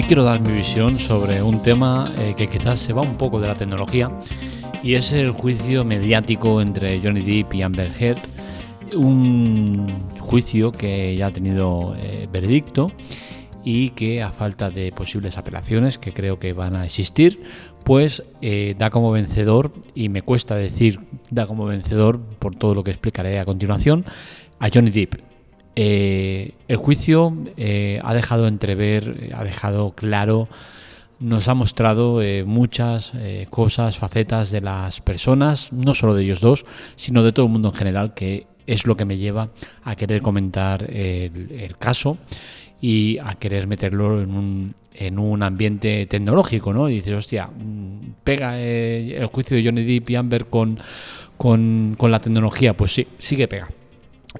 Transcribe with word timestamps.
Hoy 0.00 0.06
quiero 0.06 0.24
dar 0.24 0.40
mi 0.40 0.56
visión 0.56 0.98
sobre 0.98 1.42
un 1.42 1.62
tema 1.62 2.10
eh, 2.16 2.32
que 2.34 2.48
quizás 2.48 2.80
se 2.80 2.94
va 2.94 3.02
un 3.02 3.18
poco 3.18 3.38
de 3.38 3.46
la 3.46 3.54
tecnología 3.54 4.10
y 4.82 4.94
es 4.94 5.12
el 5.12 5.30
juicio 5.30 5.84
mediático 5.84 6.62
entre 6.62 7.02
Johnny 7.02 7.20
Depp 7.20 7.52
y 7.52 7.60
Amber 7.60 7.92
Heard. 8.00 8.18
Un 8.94 9.86
juicio 10.18 10.72
que 10.72 11.14
ya 11.16 11.26
ha 11.26 11.30
tenido 11.30 11.94
eh, 11.98 12.26
veredicto 12.32 12.90
y 13.62 13.90
que 13.90 14.22
a 14.22 14.32
falta 14.32 14.70
de 14.70 14.90
posibles 14.90 15.36
apelaciones 15.36 15.98
que 15.98 16.12
creo 16.12 16.38
que 16.38 16.54
van 16.54 16.76
a 16.76 16.86
existir, 16.86 17.42
pues 17.84 18.22
eh, 18.40 18.74
da 18.78 18.88
como 18.88 19.12
vencedor, 19.12 19.70
y 19.94 20.08
me 20.08 20.22
cuesta 20.22 20.54
decir 20.54 21.00
da 21.28 21.46
como 21.46 21.66
vencedor 21.66 22.22
por 22.38 22.54
todo 22.54 22.74
lo 22.74 22.84
que 22.84 22.90
explicaré 22.90 23.38
a 23.38 23.44
continuación, 23.44 24.06
a 24.60 24.70
Johnny 24.72 24.92
Depp. 24.92 25.29
Eh, 25.76 26.52
el 26.68 26.76
juicio 26.76 27.36
eh, 27.56 28.00
ha 28.02 28.14
dejado 28.14 28.48
entrever, 28.48 29.30
ha 29.34 29.44
dejado 29.44 29.92
claro, 29.92 30.48
nos 31.18 31.48
ha 31.48 31.54
mostrado 31.54 32.20
muchas 32.46 33.12
cosas, 33.50 33.98
facetas 33.98 34.50
de 34.50 34.62
las 34.62 35.02
personas, 35.02 35.70
no 35.70 35.92
solo 35.92 36.14
de 36.14 36.24
ellos 36.24 36.40
dos, 36.40 36.64
sino 36.96 37.22
de 37.22 37.32
todo 37.32 37.44
el 37.44 37.52
mundo 37.52 37.68
en 37.68 37.74
general, 37.74 38.14
que 38.14 38.46
es 38.66 38.86
lo 38.86 38.96
que 38.96 39.04
me 39.04 39.18
lleva 39.18 39.50
a 39.84 39.96
querer 39.96 40.22
comentar 40.22 40.90
el 40.90 41.76
caso 41.76 42.16
y 42.80 43.18
a 43.18 43.34
querer 43.34 43.66
meterlo 43.66 44.22
en 44.22 44.30
un, 44.30 44.74
en 44.94 45.18
un 45.18 45.42
ambiente 45.42 46.06
tecnológico, 46.06 46.72
¿no? 46.72 46.88
Y 46.88 46.94
dices, 46.94 47.14
hostia, 47.14 47.46
mm, 47.46 48.14
pega 48.24 48.58
eh, 48.58 49.16
el 49.16 49.26
juicio 49.26 49.56
de 49.56 49.64
Johnny 49.64 49.84
Depp 49.84 50.10
y 50.10 50.16
Amber 50.16 50.46
con, 50.46 50.78
con, 51.36 51.94
con, 51.98 52.10
la 52.10 52.20
tecnología. 52.20 52.74
Pues 52.74 52.92
sí, 52.94 53.06
sí 53.18 53.36
que 53.36 53.48
pega. 53.48 53.68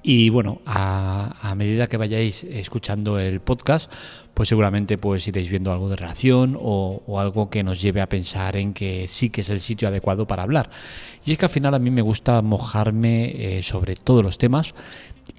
Y 0.04 0.28
bueno, 0.28 0.60
a, 0.66 1.54
medida 1.56 1.88
que 1.88 1.96
vayáis 1.96 2.44
escuchando 2.44 3.18
el 3.18 3.40
podcast, 3.40 3.92
pues 4.34 4.48
seguramente 4.48 4.98
pues 4.98 5.26
iréis 5.26 5.50
viendo 5.50 5.72
algo 5.72 5.88
de 5.88 5.96
relación 5.96 6.56
o, 6.60 7.18
algo 7.18 7.50
que 7.50 7.64
nos 7.64 7.82
lleve 7.82 8.00
a 8.00 8.08
pensar 8.08 8.56
en 8.56 8.72
que 8.72 9.08
sí 9.08 9.30
que 9.30 9.40
es 9.40 9.50
el 9.50 9.60
sitio 9.60 9.88
adecuado 9.88 10.28
para 10.28 10.44
hablar. 10.44 10.70
Y 11.26 11.32
es 11.32 11.38
que 11.38 11.46
al 11.46 11.50
final 11.50 11.74
a 11.74 11.80
mí 11.80 11.90
me 11.90 12.02
gusta 12.02 12.40
mojarme 12.40 13.58
eh, 13.58 13.62
sobre 13.64 13.96
todos 13.96 14.24
los 14.24 14.38
temas 14.38 14.74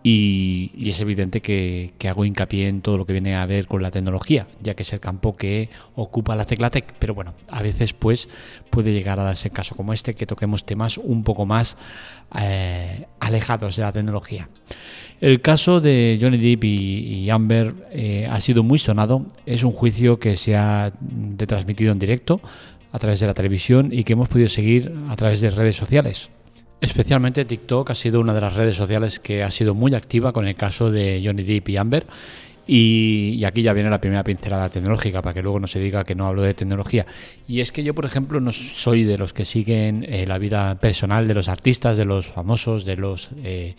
y, 0.03 0.71
es 0.89 0.99
evidente 1.01 1.41
que, 1.41 1.93
hago 2.07 2.25
hincapié 2.25 2.67
en 2.67 2.81
todo 2.81 2.97
lo 2.97 3.05
que 3.05 3.13
viene 3.13 3.35
a 3.35 3.45
ver 3.45 3.67
con 3.67 3.81
la 3.81 3.91
tecnología, 3.91 4.47
ya 4.61 4.73
que 4.73 4.83
es 4.83 4.93
el 4.93 4.99
campo 4.99 5.35
que 5.35 5.69
ocupa 5.95 6.35
la 6.35 6.45
Teclatec, 6.45 6.93
pero 6.99 7.13
bueno, 7.13 7.33
a 7.47 7.61
veces 7.61 7.93
pues 7.93 8.27
puede 8.69 8.93
llegar 8.93 9.19
a 9.19 9.23
darse 9.23 9.49
caso 9.49 9.75
como 9.75 9.93
este, 9.93 10.13
que 10.13 10.25
toquemos 10.25 10.65
temas 10.65 10.97
un 10.97 11.23
poco 11.23 11.45
más 11.45 11.77
eh, 12.39 13.05
alejados 13.19 13.75
de 13.75 13.83
la 13.83 13.91
tecnología. 13.91 14.49
El 15.19 15.39
caso 15.41 15.79
de 15.79 16.17
Johnny 16.19 16.37
Depp 16.37 16.63
y, 16.63 17.29
Amber 17.29 17.75
eh, 17.91 18.27
ha 18.29 18.41
sido 18.41 18.63
muy 18.63 18.79
sonado, 18.79 19.25
es 19.45 19.63
un 19.63 19.71
juicio 19.71 20.19
que 20.19 20.35
se 20.35 20.55
ha 20.55 20.91
retransmitido 21.37 21.91
en 21.91 21.99
directo 21.99 22.41
a 22.91 22.99
través 22.99 23.19
de 23.19 23.27
la 23.27 23.33
televisión 23.33 23.89
y 23.91 24.03
que 24.03 24.13
hemos 24.13 24.29
podido 24.29 24.49
seguir 24.49 24.93
a 25.09 25.15
través 25.15 25.39
de 25.41 25.51
redes 25.51 25.75
sociales. 25.75 26.31
Especialmente 26.81 27.45
TikTok 27.45 27.91
ha 27.91 27.95
sido 27.95 28.19
una 28.19 28.33
de 28.33 28.41
las 28.41 28.55
redes 28.55 28.75
sociales 28.75 29.19
que 29.19 29.43
ha 29.43 29.51
sido 29.51 29.75
muy 29.75 29.93
activa 29.93 30.33
con 30.33 30.47
el 30.47 30.55
caso 30.55 30.89
de 30.89 31.21
Johnny 31.23 31.43
Depp 31.43 31.69
y 31.69 31.77
Amber. 31.77 32.07
Y, 32.65 33.43
aquí 33.45 33.61
ya 33.61 33.73
viene 33.73 33.89
la 33.89 34.01
primera 34.01 34.23
pincelada 34.23 34.69
tecnológica, 34.69 35.21
para 35.21 35.33
que 35.33 35.43
luego 35.43 35.59
no 35.59 35.67
se 35.67 35.79
diga 35.79 36.03
que 36.03 36.15
no 36.15 36.25
hablo 36.25 36.41
de 36.41 36.55
tecnología. 36.55 37.05
Y 37.47 37.59
es 37.59 37.71
que 37.71 37.83
yo, 37.83 37.93
por 37.93 38.05
ejemplo, 38.05 38.39
no 38.39 38.51
soy 38.51 39.03
de 39.03 39.17
los 39.17 39.31
que 39.31 39.45
siguen 39.45 40.05
eh, 40.09 40.25
la 40.25 40.39
vida 40.39 40.75
personal 40.75 41.27
de 41.27 41.35
los 41.35 41.49
artistas, 41.49 41.97
de 41.97 42.05
los 42.05 42.27
famosos, 42.27 42.83
de 42.83 42.97
los... 42.97 43.29
Eh, 43.43 43.75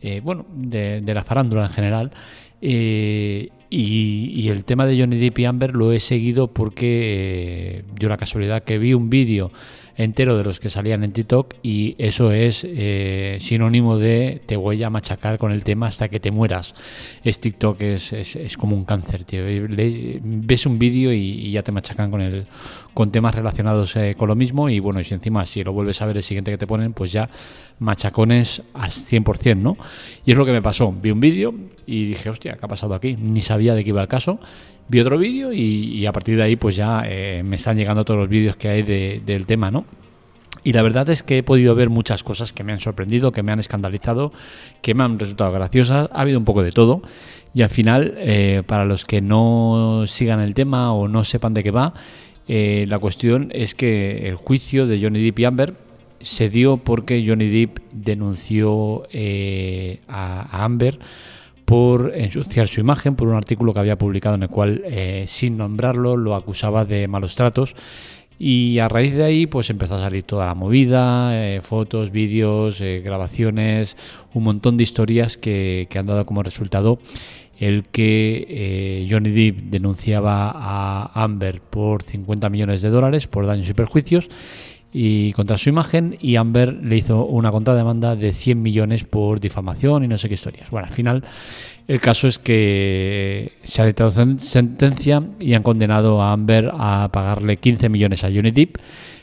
eh, 0.00 0.20
bueno, 0.22 0.46
de, 0.54 1.02
la 1.04 1.24
farándula 1.24 1.66
en 1.66 1.72
general. 1.72 2.12
y, 2.60 3.50
y, 3.70 4.48
el 4.48 4.64
tema 4.64 4.86
de 4.86 4.98
Johnny 4.98 5.16
Depp 5.16 5.38
y 5.40 5.44
Amber 5.44 5.74
lo 5.74 5.92
he 5.92 6.00
seguido 6.00 6.48
porque 6.48 7.84
yo 7.98 8.08
la 8.08 8.16
casualidad 8.16 8.62
que 8.62 8.78
vi 8.78 8.94
un 8.94 9.10
vídeo 9.10 9.50
entero 10.02 10.36
de 10.36 10.44
los 10.44 10.60
que 10.60 10.70
salían 10.70 11.04
en 11.04 11.12
TikTok 11.12 11.54
y 11.62 11.94
eso 11.98 12.32
es 12.32 12.66
eh, 12.68 13.38
sinónimo 13.40 13.98
de 13.98 14.42
te 14.46 14.56
voy 14.56 14.82
a 14.82 14.90
machacar 14.90 15.38
con 15.38 15.52
el 15.52 15.64
tema 15.64 15.86
hasta 15.86 16.08
que 16.08 16.20
te 16.20 16.30
mueras. 16.30 16.74
Es 17.24 17.40
TikTok 17.40 17.80
es, 17.80 18.12
es, 18.12 18.56
como 18.56 18.76
un 18.76 18.84
cáncer, 18.84 19.24
tío. 19.24 19.42
ves 19.44 20.66
un 20.66 20.78
vídeo 20.78 21.12
y, 21.12 21.50
ya 21.52 21.62
te 21.62 21.72
machacan 21.72 22.10
con 22.10 22.20
el 22.20 22.46
con 22.94 23.10
temas 23.10 23.34
relacionados 23.34 23.96
eh, 23.96 24.14
con 24.18 24.28
lo 24.28 24.34
mismo 24.34 24.68
y 24.68 24.78
bueno, 24.78 25.00
y 25.00 25.04
si 25.04 25.14
encima 25.14 25.46
si 25.46 25.64
lo 25.64 25.72
vuelves 25.72 26.02
a 26.02 26.06
ver 26.06 26.16
el 26.16 26.22
siguiente 26.22 26.50
que 26.50 26.58
te 26.58 26.66
ponen, 26.66 26.92
pues 26.92 27.10
ya 27.10 27.28
machacones 27.78 28.62
al 28.74 28.90
100%, 28.90 29.56
¿no? 29.56 29.76
Y 30.26 30.32
es 30.32 30.36
lo 30.36 30.44
que 30.44 30.52
me 30.52 30.62
pasó. 30.62 30.92
Vi 30.92 31.10
un 31.10 31.20
vídeo 31.20 31.54
y 31.86 32.06
dije, 32.06 32.28
hostia, 32.28 32.56
¿qué 32.56 32.66
ha 32.66 32.68
pasado 32.68 32.94
aquí? 32.94 33.16
Ni 33.16 33.40
sabía 33.40 33.74
de 33.74 33.82
qué 33.82 33.90
iba 33.90 34.02
el 34.02 34.08
caso 34.08 34.40
vi 34.88 35.00
otro 35.00 35.18
vídeo 35.18 35.52
y, 35.52 36.04
a 36.06 36.12
partir 36.12 36.36
de 36.36 36.42
ahí 36.42 36.56
pues 36.56 36.76
ya 36.76 37.02
eh, 37.06 37.42
me 37.44 37.56
están 37.56 37.76
llegando 37.76 38.04
todos 38.04 38.20
los 38.20 38.28
vídeos 38.28 38.56
que 38.56 38.68
hay 38.68 38.82
del 38.82 39.46
tema, 39.46 39.70
¿no? 39.70 39.84
Y 40.64 40.72
la 40.72 40.82
verdad 40.82 41.08
es 41.10 41.22
que 41.22 41.38
he 41.38 41.42
podido 41.42 41.74
ver 41.74 41.90
muchas 41.90 42.22
cosas 42.22 42.52
que 42.52 42.62
me 42.62 42.72
han 42.72 42.78
sorprendido, 42.78 43.32
que 43.32 43.42
me 43.42 43.50
han 43.50 43.58
escandalizado, 43.58 44.32
que 44.80 44.94
me 44.94 45.02
han 45.02 45.18
resultado 45.18 45.50
graciosas. 45.50 46.08
Ha 46.12 46.20
habido 46.20 46.38
un 46.38 46.44
poco 46.44 46.62
de 46.62 46.70
todo. 46.70 47.02
Y 47.52 47.62
al 47.62 47.68
final, 47.68 48.14
eh, 48.18 48.62
para 48.64 48.84
los 48.84 49.04
que 49.04 49.20
no 49.20 50.04
sigan 50.06 50.38
el 50.38 50.54
tema 50.54 50.92
o 50.92 51.08
no 51.08 51.24
sepan 51.24 51.52
de 51.52 51.64
qué 51.64 51.72
va, 51.72 51.94
eh, 52.46 52.84
la 52.88 53.00
cuestión 53.00 53.50
es 53.52 53.74
que 53.74 54.28
el 54.28 54.36
juicio 54.36 54.86
de 54.86 55.02
Johnny 55.02 55.22
Depp 55.24 55.38
y 55.40 55.44
Amber 55.46 55.74
se 56.20 56.48
dio 56.48 56.76
porque 56.76 57.24
Johnny 57.26 57.48
Depp 57.48 57.78
denunció 57.90 59.02
a 60.06 60.64
Amber 60.64 61.00
por 61.72 62.12
ensuciar 62.14 62.68
su 62.68 62.80
imagen, 62.80 63.16
por 63.16 63.28
un 63.28 63.34
artículo 63.34 63.72
que 63.72 63.80
había 63.80 63.96
publicado 63.96 64.34
en 64.34 64.42
el 64.42 64.50
cual, 64.50 64.82
eh, 64.84 65.24
sin 65.26 65.56
nombrarlo, 65.56 66.18
lo 66.18 66.34
acusaba 66.34 66.84
de 66.84 67.08
malos 67.08 67.34
tratos. 67.34 67.74
Y 68.38 68.78
a 68.78 68.90
raíz 68.90 69.14
de 69.14 69.24
ahí, 69.24 69.46
pues 69.46 69.70
empezó 69.70 69.94
a 69.94 70.00
salir 70.00 70.24
toda 70.24 70.44
la 70.44 70.54
movida, 70.54 71.30
eh, 71.32 71.62
fotos, 71.62 72.10
vídeos, 72.10 72.82
eh, 72.82 73.00
grabaciones, 73.02 73.96
un 74.34 74.44
montón 74.44 74.76
de 74.76 74.82
historias 74.82 75.38
que, 75.38 75.88
han 75.96 76.04
dado 76.04 76.26
como 76.26 76.42
resultado 76.42 76.98
el 77.58 77.84
que 77.84 79.06
Johnny 79.08 79.30
Depp 79.30 79.70
denunciaba 79.70 80.52
a 80.54 81.24
Amber 81.24 81.62
por 81.62 82.02
50 82.02 82.50
millones 82.50 82.82
de 82.82 82.90
dólares 82.90 83.28
por 83.28 83.46
daños 83.46 83.70
y 83.70 83.72
perjuicios 83.72 84.28
y 84.92 85.32
contra 85.32 85.56
su 85.56 85.70
imagen 85.70 86.16
y 86.20 86.36
Amber 86.36 86.74
le 86.82 86.96
hizo 86.96 87.24
una 87.24 87.50
contrademanda 87.50 88.14
de 88.14 88.32
100 88.32 88.60
millones 88.60 89.04
por 89.04 89.40
difamación 89.40 90.04
y 90.04 90.08
no 90.08 90.18
sé 90.18 90.28
qué 90.28 90.34
historias. 90.34 90.70
Bueno, 90.70 90.88
al 90.88 90.92
final 90.92 91.24
el 91.88 92.00
caso 92.00 92.28
es 92.28 92.38
que 92.38 93.52
se 93.64 93.82
ha 93.82 93.86
dictado 93.86 94.10
sentencia 94.38 95.22
y 95.40 95.54
han 95.54 95.62
condenado 95.62 96.22
a 96.22 96.32
Amber 96.32 96.70
a 96.72 97.08
pagarle 97.12 97.56
15 97.56 97.88
millones 97.88 98.24
a 98.24 98.28
Johnny 98.28 98.50
Depp 98.50 98.76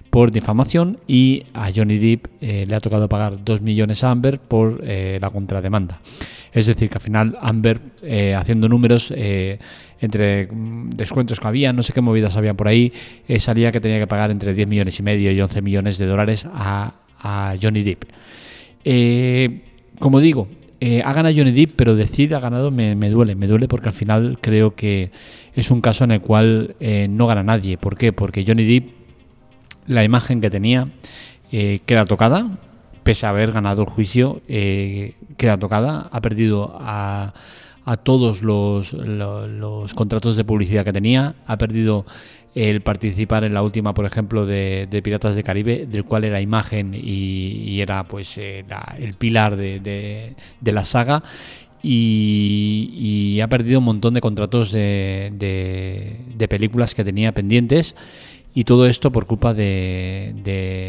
por 0.09 0.31
difamación 0.31 0.97
y 1.07 1.43
a 1.53 1.71
Johnny 1.73 1.97
Depp 1.97 2.27
eh, 2.41 2.65
le 2.67 2.75
ha 2.75 2.79
tocado 2.79 3.07
pagar 3.07 3.43
2 3.43 3.61
millones 3.61 4.03
a 4.03 4.11
Amber 4.11 4.39
por 4.39 4.81
eh, 4.83 5.19
la 5.21 5.29
contrademanda. 5.29 5.99
Es 6.53 6.65
decir, 6.65 6.89
que 6.89 6.95
al 6.95 7.01
final 7.01 7.37
Amber, 7.41 7.79
eh, 8.01 8.35
haciendo 8.35 8.67
números, 8.67 9.11
entre 10.01 10.47
mm, 10.47 10.91
descuentos 10.91 11.39
que 11.39 11.47
había, 11.47 11.73
no 11.73 11.83
sé 11.83 11.93
qué 11.93 12.01
movidas 12.01 12.35
había 12.35 12.53
por 12.53 12.67
ahí, 12.67 12.93
eh, 13.27 13.39
salía 13.39 13.71
que 13.71 13.81
tenía 13.81 13.99
que 13.99 14.07
pagar 14.07 14.31
entre 14.31 14.53
10 14.53 14.67
millones 14.67 14.99
y 14.99 15.03
medio 15.03 15.31
y 15.31 15.41
11 15.41 15.61
millones 15.61 15.97
de 15.97 16.05
dólares 16.05 16.47
a, 16.51 16.93
Johnny 17.61 17.83
Depp. 17.83 18.05
Eh, 18.85 19.63
como 19.99 20.21
digo, 20.21 20.47
eh, 20.79 21.01
ha 21.03 21.11
ganado 21.11 21.35
Johnny 21.35 21.51
Depp, 21.51 21.73
pero 21.75 21.97
decir 21.97 22.33
ha 22.33 22.39
ganado 22.39 22.71
me, 22.71 22.95
duele, 23.09 23.35
me 23.35 23.45
duele 23.45 23.67
porque 23.67 23.89
al 23.89 23.93
final 23.93 24.37
creo 24.39 24.73
que 24.73 25.11
es 25.53 25.69
un 25.69 25.81
caso 25.81 26.05
en 26.05 26.11
el 26.11 26.21
cual 26.21 26.77
no 27.09 27.27
gana 27.27 27.43
nadie. 27.43 27.77
¿Por 27.77 27.97
qué? 27.97 28.13
Porque 28.13 28.45
Johnny 28.47 28.63
Depp, 28.63 28.89
la 29.87 30.05
imagen 30.05 30.39
que 30.39 30.49
tenía, 30.49 30.87
queda 31.51 32.05
tocada, 32.05 32.57
pese 33.09 33.25
a 33.25 33.29
haber 33.29 33.51
ganado 33.51 33.81
el 33.81 33.89
juicio, 33.89 34.39
queda 34.45 35.57
tocada, 35.57 36.09
ha 36.11 36.21
perdido 36.21 36.77
a 36.79 37.33
todos 38.03 38.43
los, 38.43 38.93
contratos 39.95 40.35
de 40.35 40.43
publicidad 40.43 40.85
que 40.85 40.93
tenía, 40.93 41.33
ha 41.47 41.57
perdido 41.57 42.05
el 42.53 42.81
participar 42.81 43.45
en 43.45 43.55
la 43.55 43.63
última, 43.63 43.95
por 43.95 44.05
ejemplo, 44.05 44.45
de, 44.45 45.01
Piratas 45.03 45.33
del 45.33 45.43
Caribe, 45.43 45.87
del 45.87 46.03
cual 46.05 46.25
era 46.25 46.39
imagen 46.39 46.93
y, 46.93 47.81
era 47.81 48.03
pues 48.03 48.37
eh, 48.37 48.63
el 48.99 49.15
pilar 49.15 49.55
de, 49.55 50.35
la 50.61 50.85
saga. 50.85 51.23
Y, 51.81 53.39
ha 53.41 53.47
perdido 53.47 53.79
un 53.79 53.85
montón 53.85 54.13
de 54.13 54.21
contratos 54.21 54.71
de, 54.71 56.45
películas 56.47 56.93
que 56.93 57.03
tenía 57.03 57.31
pendientes 57.31 57.95
y 58.53 58.63
todo 58.63 58.87
esto 58.87 59.11
por 59.11 59.25
culpa 59.25 59.53
de, 59.53 60.33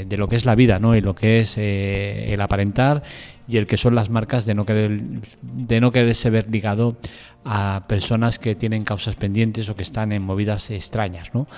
de, 0.08 0.16
lo 0.16 0.28
que 0.28 0.36
es 0.36 0.44
la 0.44 0.54
vida, 0.54 0.78
¿no? 0.78 0.96
Y 0.96 1.00
lo 1.00 1.14
que 1.14 1.40
es 1.40 1.56
eh, 1.58 2.32
el 2.32 2.40
aparentar 2.40 3.02
y 3.50 3.56
el 3.56 3.66
que 3.66 3.76
son 3.76 3.94
las 3.94 4.10
marcas 4.10 4.46
de 4.46 4.54
no 4.54 4.64
querer 4.64 5.02
de 5.42 5.80
no 5.80 5.90
quererse 5.90 6.30
ver 6.30 6.48
ligado 6.50 6.96
a 7.44 7.84
personas 7.88 8.38
que 8.38 8.54
tienen 8.54 8.84
causas 8.84 9.16
pendientes 9.16 9.68
o 9.68 9.74
que 9.74 9.82
están 9.82 10.12
en 10.12 10.22
movidas 10.22 10.70
extrañas. 10.70 11.32
¿no? 11.32 11.48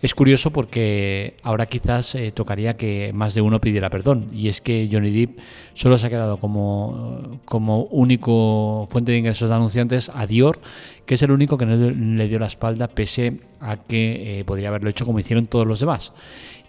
Es 0.00 0.14
curioso 0.14 0.50
porque 0.50 1.34
ahora 1.42 1.66
quizás 1.66 2.14
eh, 2.14 2.30
tocaría 2.32 2.76
que 2.76 3.10
más 3.12 3.34
de 3.34 3.40
uno 3.40 3.60
pidiera 3.60 3.90
perdón 3.90 4.28
y 4.32 4.48
es 4.48 4.60
que 4.60 4.88
Johnny 4.90 5.10
Depp 5.10 5.40
solo 5.74 5.98
se 5.98 6.06
ha 6.06 6.10
quedado 6.10 6.36
como, 6.38 7.40
como 7.44 7.84
único 7.84 8.86
fuente 8.90 9.12
de 9.12 9.18
ingresos 9.18 9.48
de 9.48 9.54
anunciantes 9.54 10.10
a 10.14 10.26
Dior, 10.26 10.60
que 11.06 11.14
es 11.14 11.22
el 11.22 11.32
único 11.32 11.58
que 11.58 11.66
no 11.66 11.74
le 11.76 12.28
dio 12.28 12.38
la 12.38 12.46
espalda 12.46 12.88
pese 12.88 13.40
a 13.60 13.76
que 13.76 14.40
eh, 14.40 14.44
podría 14.44 14.68
haberlo 14.68 14.90
hecho 14.90 15.04
como 15.04 15.18
hicieron 15.18 15.46
todos 15.46 15.66
los 15.66 15.80
demás. 15.80 16.12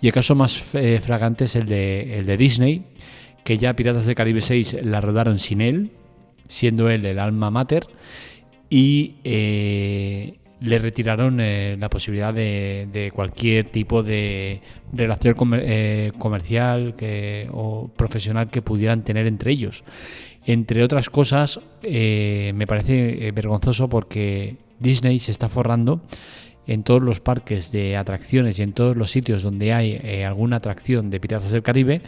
Y 0.02 0.08
el 0.08 0.14
caso 0.14 0.36
más 0.36 0.76
eh, 0.76 1.00
fragante 1.02 1.46
es 1.46 1.56
el 1.56 1.66
de, 1.66 2.20
el 2.20 2.26
de 2.26 2.36
Disney, 2.36 2.84
que 3.44 3.58
ya 3.58 3.76
Piratas 3.76 4.06
del 4.06 4.16
Caribe 4.16 4.42
6 4.42 4.78
la 4.84 5.02
rodaron 5.02 5.40
sin 5.40 5.62
él, 5.62 5.92
siendo 6.48 6.90
él 6.90 7.06
el 7.06 7.20
alma 7.20 7.52
mater 7.52 7.88
y 8.70 9.18
eh, 9.24 10.40
le 10.60 10.80
retiraron 10.80 11.40
eh, 11.40 11.78
la 11.80 11.90
posibilidad 11.90 12.34
de, 12.34 13.12
cualquier 13.14 13.66
tipo 13.70 14.02
de 14.02 14.62
relación 14.92 15.36
eh, 15.54 16.12
comercial 16.18 16.96
o 17.52 17.90
profesional 17.96 18.50
que 18.50 18.62
pudieran 18.62 19.04
tener 19.04 19.28
entre 19.28 19.52
ellos. 19.52 19.84
Entre 20.46 20.84
otras 20.84 21.10
cosas, 21.10 21.60
me 21.84 22.66
parece 22.68 23.32
vergonzoso 23.32 23.90
porque 23.90 24.58
Disney 24.80 25.20
se 25.20 25.32
está 25.32 25.48
forrando 25.48 26.02
en 26.68 26.84
todos 26.84 27.02
los 27.02 27.20
parques 27.20 27.72
de 27.72 27.96
atracciones 27.96 28.60
y 28.60 28.64
en 28.64 28.74
todos 28.74 28.98
los 28.98 29.12
sitios 29.12 29.44
donde 29.44 29.72
hay 29.72 30.24
alguna 30.24 30.58
atracción 30.58 31.10
de 31.10 31.20
Piratas 31.20 31.52
del 31.52 31.64
Caribe, 31.64 32.02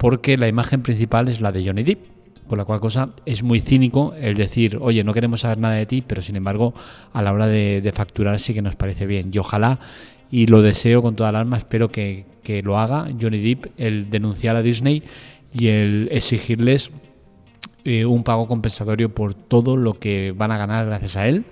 porque 0.00 0.38
la 0.38 0.48
imagen 0.48 0.82
principal 0.82 1.28
es 1.28 1.42
la 1.42 1.52
de 1.52 1.62
Johnny 1.62 1.82
Depp 1.82 2.00
con 2.48 2.58
la 2.58 2.64
cual 2.64 2.80
cosa 2.80 3.10
es 3.26 3.44
muy 3.44 3.60
cínico 3.60 4.14
el 4.18 4.34
decir, 4.34 4.78
oye, 4.80 5.04
no 5.04 5.12
queremos 5.12 5.42
saber 5.42 5.58
nada 5.58 5.74
de 5.74 5.86
ti, 5.86 6.02
pero 6.04 6.20
sin 6.20 6.34
embargo, 6.34 6.74
a 7.12 7.22
la 7.22 7.32
hora 7.32 7.46
de, 7.46 7.92
facturar 7.94 8.40
sí 8.40 8.54
que 8.54 8.62
nos 8.62 8.74
parece 8.74 9.06
bien. 9.06 9.30
Y 9.32 9.38
ojalá, 9.38 9.78
y 10.32 10.46
lo 10.46 10.60
deseo 10.60 11.00
con 11.00 11.14
toda 11.14 11.30
el 11.30 11.36
alma, 11.36 11.58
espero 11.58 11.90
que, 11.90 12.24
lo 12.64 12.76
haga 12.76 13.08
Johnny 13.20 13.38
Depp, 13.38 13.66
el 13.76 14.10
denunciar 14.10 14.56
a 14.56 14.62
Disney 14.62 15.04
y 15.52 15.68
el 15.68 16.08
exigirles 16.10 16.90
eh, 17.84 18.04
un 18.04 18.24
pago 18.24 18.48
compensatorio 18.48 19.14
por 19.14 19.34
todo 19.34 19.76
lo 19.76 19.94
que 20.00 20.34
van 20.36 20.50
a 20.50 20.58
ganar 20.58 20.86
gracias 20.86 21.16
a 21.16 21.28
él 21.28 21.44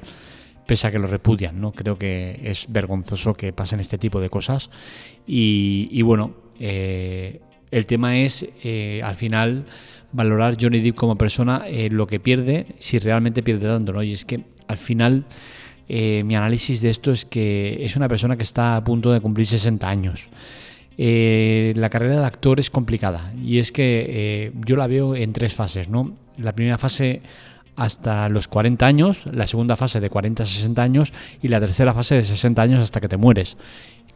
pese 0.66 0.88
a 0.88 0.90
que 0.90 0.98
lo 0.98 1.06
repudian, 1.06 1.60
¿no? 1.60 1.70
Creo 1.70 1.96
que 1.96 2.40
es 2.42 2.66
vergonzoso 2.68 3.34
que 3.34 3.52
pasen 3.52 3.78
este 3.78 3.96
tipo 3.96 4.20
de 4.20 4.28
cosas. 4.28 4.68
Y, 5.26 6.02
bueno, 6.02 6.32
eh, 6.58 7.40
el 7.70 7.86
tema 7.86 8.18
es, 8.18 8.46
eh, 8.64 9.00
al 9.02 9.14
final, 9.14 9.64
valorar 10.12 10.56
Johnny 10.60 10.80
Depp 10.80 10.96
como 10.96 11.16
persona 11.16 11.64
eh, 11.66 11.88
lo 11.90 12.06
que 12.06 12.20
pierde, 12.20 12.66
si 12.78 12.98
realmente 12.98 13.42
pierde 13.42 13.66
tanto, 13.66 13.92
¿no? 13.92 14.02
Y 14.02 14.12
es 14.12 14.24
que 14.24 14.44
al 14.66 14.78
final 14.78 15.24
eh, 15.88 16.22
mi 16.24 16.36
análisis 16.36 16.80
de 16.80 16.90
esto 16.90 17.12
es 17.12 17.24
que 17.24 17.84
es 17.84 17.96
una 17.96 18.08
persona 18.08 18.36
que 18.36 18.42
está 18.42 18.76
a 18.76 18.84
punto 18.84 19.12
de 19.12 19.20
cumplir 19.20 19.46
60 19.46 19.88
años. 19.88 20.28
La 21.00 21.90
carrera 21.90 22.18
de 22.18 22.26
actor 22.26 22.58
es 22.58 22.70
complicada 22.70 23.32
y 23.40 23.58
es 23.58 23.70
que 23.70 24.52
yo 24.66 24.74
la 24.74 24.88
veo 24.88 25.14
en 25.14 25.32
tres 25.32 25.54
fases, 25.54 25.88
¿no? 25.88 26.16
La 26.38 26.52
primera 26.52 26.76
fase 26.76 27.22
hasta 27.78 28.28
los 28.28 28.48
40 28.48 28.84
años, 28.84 29.20
la 29.30 29.46
segunda 29.46 29.76
fase 29.76 30.00
de 30.00 30.10
40 30.10 30.42
a 30.42 30.46
60 30.46 30.82
años 30.82 31.12
y 31.40 31.46
la 31.46 31.60
tercera 31.60 31.94
fase 31.94 32.16
de 32.16 32.24
60 32.24 32.60
años 32.60 32.82
hasta 32.82 33.00
que 33.00 33.08
te 33.08 33.16
mueres. 33.16 33.56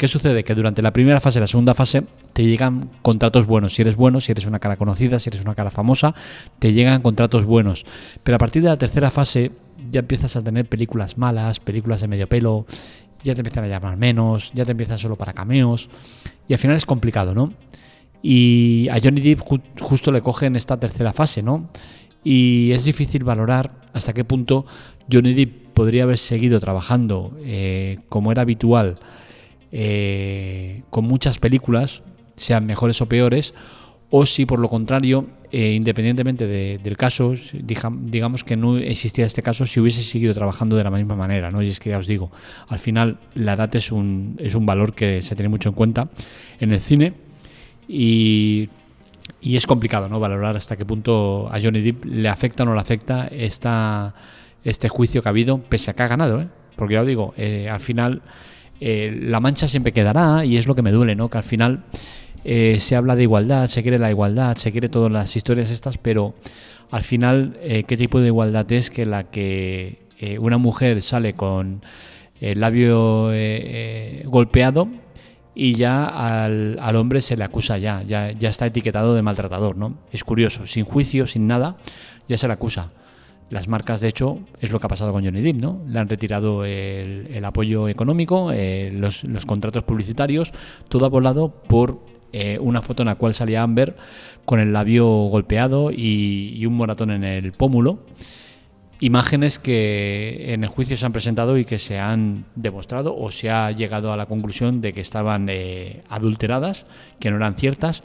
¿Qué 0.03 0.09
sucede? 0.09 0.43
Que 0.43 0.57
durante 0.57 0.83
la 0.83 0.93
primera 0.93 1.21
fase 1.21 1.39
y 1.39 1.43
la 1.43 1.47
segunda 1.47 1.75
fase 1.75 2.03
te 2.33 2.45
llegan 2.45 2.91
contratos 3.03 3.47
buenos. 3.47 3.77
Si 3.77 3.83
eres 3.83 3.95
bueno, 3.95 4.19
si 4.19 4.33
eres 4.33 4.47
una 4.47 4.59
cara 4.59 4.77
conocida, 4.77 5.21
si 5.21 5.31
eres 5.31 5.43
una 5.43 5.55
cara 5.55 5.71
famosa, 5.71 6.13
te 6.59 6.73
llegan 6.73 7.03
contratos 7.03 7.45
buenos. 7.45 7.87
Pero 8.25 8.35
a 8.35 8.39
partir 8.41 8.63
de 8.63 8.69
la 8.69 8.77
tercera 8.77 9.13
fase 9.13 9.53
ya 9.93 10.01
empiezas 10.01 10.35
a 10.35 10.43
tener 10.43 10.67
películas 10.67 11.19
malas, 11.19 11.61
películas 11.61 12.01
de 12.01 12.09
medio 12.09 12.27
pelo, 12.27 12.67
ya 13.23 13.33
te 13.37 13.43
empiezan 13.43 13.63
a 13.63 13.69
llamar 13.69 13.97
menos, 13.97 14.51
ya 14.55 14.65
te 14.65 14.73
empiezan 14.73 14.99
solo 14.99 15.15
para 15.15 15.35
cameos. 15.35 15.89
Y 16.49 16.53
al 16.53 16.59
final 16.59 16.75
es 16.77 16.85
complicado, 16.85 17.33
¿no? 17.33 17.53
Y 18.25 18.89
a 18.91 18.99
Johnny 19.01 19.21
Depp 19.21 19.43
justo 19.81 20.11
le 20.11 20.21
cogen 20.21 20.57
esta 20.57 20.81
tercera 20.81 21.13
fase, 21.13 21.45
¿no? 21.45 21.71
Y 22.25 22.73
es 22.73 22.85
difícil 22.85 23.23
valorar 23.23 23.71
hasta 23.93 24.13
qué 24.13 24.25
punto 24.25 24.67
Johnny 25.09 25.33
Depp 25.33 25.75
podría 25.75 26.03
haber 26.03 26.19
seguido 26.19 26.59
trabajando 26.59 27.39
eh, 27.45 28.01
como 28.09 28.33
era 28.33 28.43
habitual 28.43 28.99
eh, 29.73 30.83
con 30.91 31.05
muchas 31.07 31.39
películas, 31.39 32.03
sean 32.37 32.67
mejores 32.67 33.01
o 33.01 33.07
peores, 33.07 33.55
o 34.11 34.27
si 34.27 34.45
por 34.45 34.59
lo 34.59 34.69
contrario, 34.69 35.27
eh, 35.51 35.73
independientemente 35.73 36.47
del 36.47 36.97
caso, 36.99 37.33
digamos 37.55 38.45
que 38.45 38.57
no 38.57 38.77
existía 38.77 39.25
este 39.25 39.43
caso, 39.43 39.65
si 39.65 39.81
hubiese 39.81 40.03
seguido 40.03 40.35
trabajando 40.35 40.77
de 40.77 40.85
la 40.85 40.91
misma 40.91 41.17
manera, 41.17 41.51
¿no? 41.51 41.63
Y 41.63 41.69
es 41.69 41.81
que 41.81 41.89
ya 41.89 41.99
os 41.99 42.07
digo, 42.07 42.31
al 42.69 42.79
final 42.79 43.19
la 43.35 43.55
edad 43.55 43.75
es 43.75 43.91
un, 43.91 44.37
es 44.39 44.55
un 44.55 44.67
valor 44.67 44.93
que 44.93 45.23
se 45.23 45.35
tiene 45.35 45.49
mucho 45.49 45.71
en 45.71 45.75
cuenta 45.75 46.11
en 46.61 46.73
el 46.73 46.81
cine 46.81 47.15
y, 47.89 48.69
y 49.41 49.57
es 49.57 49.67
complicado, 49.67 50.11
¿no? 50.11 50.21
Valorar 50.21 50.57
hasta 50.57 50.77
qué 50.77 50.85
punto 50.85 51.49
a 51.51 51.59
Johnny 51.59 51.81
Depp 51.81 52.05
le 52.05 52.29
afecta 52.29 52.65
o 52.65 52.67
no 52.67 52.75
le 52.75 52.81
afecta 52.81 53.29
esta, 53.29 54.15
este 54.63 54.91
juicio 54.91 55.23
que 55.23 55.29
ha 55.29 55.31
habido, 55.31 55.63
pese 55.63 55.91
a 55.91 55.95
que 55.95 56.03
ha 56.03 56.09
ganado, 56.09 56.43
¿eh? 56.43 56.49
Porque 56.77 56.95
ya 56.95 57.01
os 57.01 57.07
digo, 57.07 57.33
al 57.71 57.81
final 57.81 58.21
eh, 58.84 59.17
la 59.17 59.38
mancha 59.38 59.69
siempre 59.69 59.93
quedará 59.93 60.44
y 60.44 60.56
es 60.56 60.67
lo 60.67 60.75
que 60.75 60.82
me 60.82 60.90
duele, 60.90 61.14
¿no? 61.14 61.29
Que 61.29 61.38
al 61.38 61.44
final 61.44 61.84
eh, 62.44 62.79
se 62.81 62.96
habla 62.96 63.14
de 63.14 63.23
igualdad, 63.23 63.69
se 63.69 63.81
quiere 63.82 63.96
la 63.96 64.11
igualdad, 64.11 64.56
se 64.56 64.73
quiere 64.73 64.88
todas 64.88 65.12
las 65.12 65.37
historias 65.37 65.70
estas, 65.70 65.99
pero 65.99 66.34
al 66.90 67.05
final, 67.05 67.56
eh, 67.62 67.84
¿qué 67.84 67.96
tipo 67.96 68.20
de 68.20 68.26
igualdad 68.26 68.70
es 68.73 68.90
que 68.90 69.06
la 69.06 69.31
que 69.31 70.02
una 70.40 70.58
mujer 70.58 71.02
sale 71.02 71.34
con 71.34 71.82
el 72.40 72.61
labio 72.61 73.32
golpeado 74.25 74.88
y 75.52 75.75
ya 75.75 76.05
al, 76.06 76.79
al, 76.81 76.96
hombre 76.96 77.20
se 77.20 77.37
le 77.37 77.43
acusa 77.43 77.76
ya, 77.79 78.02
ya, 78.02 78.31
ya 78.31 78.50
está 78.50 78.67
etiquetado 78.67 79.14
de 79.14 79.23
maltratador, 79.23 79.76
¿no? 79.76 79.99
Es 80.12 80.23
curioso, 80.23 80.64
sin 80.67 80.84
juicio, 80.84 81.26
sin 81.26 81.49
nada, 81.49 81.76
ya 82.29 82.37
se 82.37 82.46
le 82.46 82.52
acusa. 82.52 82.90
Las 83.53 83.69
marcas, 83.69 84.01
de 84.01 84.09
hecho, 84.09 84.39
es 84.63 84.73
lo 84.73 84.81
que 84.81 84.87
ha 84.87 84.89
pasado 84.89 85.13
con 85.13 85.23
Johnny 85.23 85.43
Depp, 85.43 85.57
¿no? 85.57 85.83
Le 85.87 85.99
han 85.99 86.09
retirado 86.09 86.65
el, 86.65 87.45
apoyo 87.45 87.87
económico, 87.87 88.51
eh, 88.51 88.91
los, 88.95 89.27
contratos 89.45 89.85
publicitarios, 89.85 90.55
todo 90.89 91.05
abolado 91.05 91.51
por 91.51 92.01
eh, 92.33 92.59
una 92.59 92.81
foto 92.81 93.03
en 93.03 93.09
la 93.09 93.17
cual 93.17 93.35
salía 93.35 93.63
Amber 93.63 93.95
con 94.47 94.59
el 94.59 94.73
labio 94.73 95.07
golpeado 95.07 95.91
y, 95.93 96.65
un 96.65 96.73
moratón 96.73 97.11
en 97.11 97.25
el 97.25 97.53
pómulo. 97.53 97.99
Imágenes 99.01 99.59
que 99.59 100.55
en 100.55 100.65
el 100.65 100.71
juicio 100.71 100.97
se 100.97 101.05
han 101.05 101.13
presentado 101.13 101.59
y 101.59 101.67
que 101.67 101.77
se 101.77 101.99
han 101.99 102.47
demostrado 102.55 103.15
o 103.15 103.31
se 103.31 103.51
ha 103.51 103.71
llegado 103.71 104.15
a 104.15 104.17
la 104.17 104.25
conclusión 104.25 104.81
de 104.81 104.95
que 104.95 105.03
estaban 105.03 105.49
eh, 105.51 106.01
adulteradas, 106.09 106.87
que 107.21 107.31
no 107.31 107.37
eran 107.37 107.55
ciertas. 107.55 108.03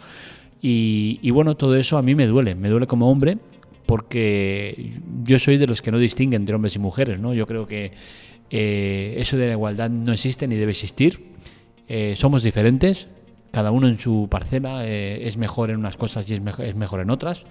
Y, 0.62 1.20
y 1.22 1.32
bueno, 1.32 1.56
todo 1.56 1.78
eso 1.78 1.98
a 1.98 2.02
mí 2.02 2.16
me 2.16 2.28
duele, 2.28 2.54
me 2.54 2.68
duele 2.68 2.86
como 2.86 3.10
hombre 3.10 3.38
porque 3.88 4.92
yo 5.24 5.40
soy 5.40 5.58
de 5.58 5.66
los 5.66 5.82
que 5.82 5.92
no 5.92 5.98
distinguen 5.98 6.44
entre 6.44 6.56
hombres 6.56 6.76
y 6.76 6.80
mujeres, 6.80 7.20
¿no? 7.20 7.34
Yo 7.34 7.48
creo 7.48 7.66
que 7.66 7.92
eh, 8.52 9.16
eso 9.18 9.38
de 9.38 9.48
la 9.48 9.54
igualdad 9.54 9.90
no 9.90 10.12
existe 10.14 10.48
ni 10.48 10.56
debe 10.56 10.72
existir. 10.72 11.32
Eh, 11.88 12.14
somos 12.18 12.44
diferentes, 12.44 13.08
cada 13.52 13.72
uno 13.72 13.88
en 13.88 13.98
su 13.98 14.28
parcela 14.30 14.86
eh, 14.86 15.26
es 15.26 15.38
mejor 15.38 15.70
en 15.72 15.78
unas 15.78 15.96
cosas 15.96 16.30
y 16.30 16.34
es 16.34 16.42
mejor, 16.42 16.66
es 16.66 16.76
mejor 16.76 17.00
en 17.00 17.10
otras. 17.10 17.46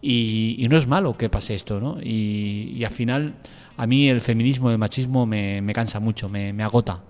Y, 0.00 0.66
no 0.68 0.76
es 0.76 0.86
malo 0.86 1.16
que 1.16 1.28
pase 1.28 1.54
esto, 1.54 1.80
¿no? 1.80 1.98
Y, 2.02 2.82
al 2.84 2.90
final, 2.90 3.34
a 3.76 3.86
mí 3.86 4.08
el 4.08 4.20
feminismo, 4.20 4.70
el 4.70 4.78
machismo 4.78 5.26
me, 5.26 5.72
cansa 5.74 6.00
mucho, 6.00 6.28
me, 6.28 6.50
agota. 6.62 7.02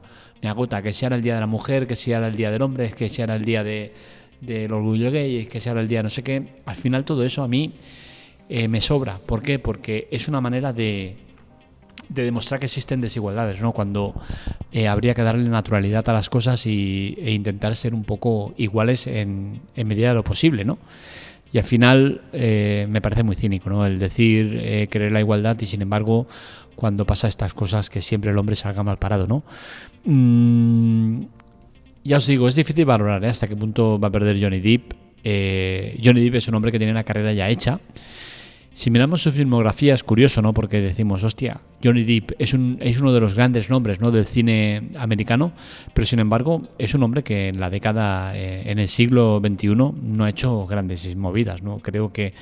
Me 0.42 0.48
agota 0.48 0.82
que 0.82 0.92
sea 0.92 1.08
el 1.08 1.22
día 1.22 1.34
de 1.34 1.40
la 1.40 1.46
mujer, 1.46 1.86
que 1.86 1.96
sea 1.96 2.26
el 2.26 2.36
día 2.36 2.50
del 2.50 2.62
hombre, 2.62 2.90
que 2.90 3.08
sea 3.08 3.24
el 3.24 3.44
día 3.44 3.64
de, 3.64 3.92
del 4.40 4.72
orgullo 4.72 5.10
gay, 5.10 5.46
que 5.46 5.60
sea 5.60 5.72
el 5.72 5.88
día 5.88 6.02
no 6.02 6.10
sé 6.10 6.22
qué. 6.22 6.42
Al 6.66 6.76
final, 6.76 7.04
todo 7.04 7.24
eso 7.24 7.42
a 7.42 7.48
mí 7.48 7.72
eh, 8.48 8.68
me 8.68 8.80
sobra. 8.80 9.18
¿Por 9.18 9.42
qué? 9.42 9.58
Porque 9.58 10.06
es 10.10 10.28
una 10.28 10.40
manera 10.40 10.72
de, 10.72 11.16
demostrar 12.08 12.60
que 12.60 12.66
existen 12.66 13.00
desigualdades, 13.00 13.60
¿no? 13.62 13.72
Cuando 13.72 14.14
eh, 14.70 14.86
habría 14.86 15.14
que 15.14 15.22
darle 15.22 15.48
naturalidad 15.48 16.06
a 16.10 16.12
las 16.12 16.28
cosas 16.28 16.66
y, 16.66 17.16
e 17.18 17.32
intentar 17.32 17.74
ser 17.74 17.94
un 17.94 18.04
poco 18.04 18.52
iguales 18.58 19.06
en, 19.06 19.60
medida 19.76 20.08
de 20.08 20.14
lo 20.14 20.24
posible, 20.24 20.64
¿no? 20.64 20.78
Y 21.52 21.58
al 21.58 21.64
final 21.64 22.20
eh, 22.32 22.86
me 22.90 23.00
parece 23.00 23.22
muy 23.22 23.36
cínico, 23.36 23.70
¿no? 23.70 23.86
El 23.86 23.98
decir 23.98 24.88
querer 24.90 25.12
la 25.12 25.20
igualdad 25.20 25.56
y 25.60 25.66
sin 25.66 25.82
embargo 25.82 26.26
cuando 26.74 27.06
pasa 27.06 27.28
estas 27.28 27.54
cosas 27.54 27.88
que 27.88 28.02
siempre 28.02 28.32
el 28.32 28.38
hombre 28.38 28.56
salga 28.56 28.82
mal 28.82 28.98
parado, 28.98 29.26
¿no? 29.26 29.44
Mm, 30.04 31.22
ya 32.02 32.18
os 32.18 32.26
digo, 32.26 32.48
es 32.48 32.56
difícil 32.56 32.84
valorar 32.84 33.24
hasta 33.24 33.46
qué 33.46 33.56
punto 33.56 33.98
va 33.98 34.08
a 34.08 34.10
perder 34.10 34.38
Johnny 34.38 34.60
Depp. 34.60 34.92
Johnny 36.04 36.24
Depp 36.24 36.34
es 36.34 36.48
un 36.48 36.56
hombre 36.56 36.70
que 36.70 36.78
tiene 36.78 36.92
una 36.92 37.04
carrera 37.04 37.32
ya 37.32 37.48
hecha 37.48 37.80
Si 38.74 38.90
miramos 38.90 39.22
su 39.22 39.30
filmografía 39.30 39.94
es 39.94 40.02
curioso, 40.02 40.42
¿no? 40.42 40.52
Porque 40.52 40.80
decimos, 40.80 41.22
hostia, 41.22 41.60
Johnny 41.82 42.02
Depp 42.02 42.32
es, 42.40 42.54
un, 42.54 42.76
es 42.80 43.00
uno 43.00 43.12
de 43.12 43.20
los 43.20 43.34
grandes 43.36 43.70
nombres 43.70 44.00
¿no? 44.00 44.10
del 44.10 44.26
cine 44.26 44.90
americano, 44.98 45.52
pero 45.92 46.04
sin 46.04 46.18
embargo 46.18 46.60
es 46.76 46.92
un 46.92 47.04
hombre 47.04 47.22
que 47.22 47.48
en 47.48 47.60
la 47.60 47.70
década, 47.70 48.36
eh, 48.36 48.64
en 48.66 48.80
el 48.80 48.88
siglo 48.88 49.40
XXI, 49.40 49.76
no 49.76 50.24
ha 50.24 50.28
hecho 50.28 50.66
grandes 50.66 51.14
movidas, 51.14 51.62
¿no? 51.62 51.78
Creo 51.78 52.12
que, 52.12 52.34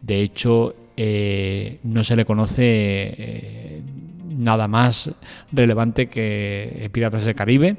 de 0.00 0.22
hecho, 0.22 0.76
eh, 0.96 1.80
no 1.82 2.04
se 2.04 2.14
le 2.14 2.24
conoce 2.24 2.62
eh, 2.62 3.82
nada 4.28 4.68
más 4.68 5.10
relevante 5.50 6.08
que 6.08 6.88
Piratas 6.92 7.24
del 7.24 7.34
Caribe 7.34 7.78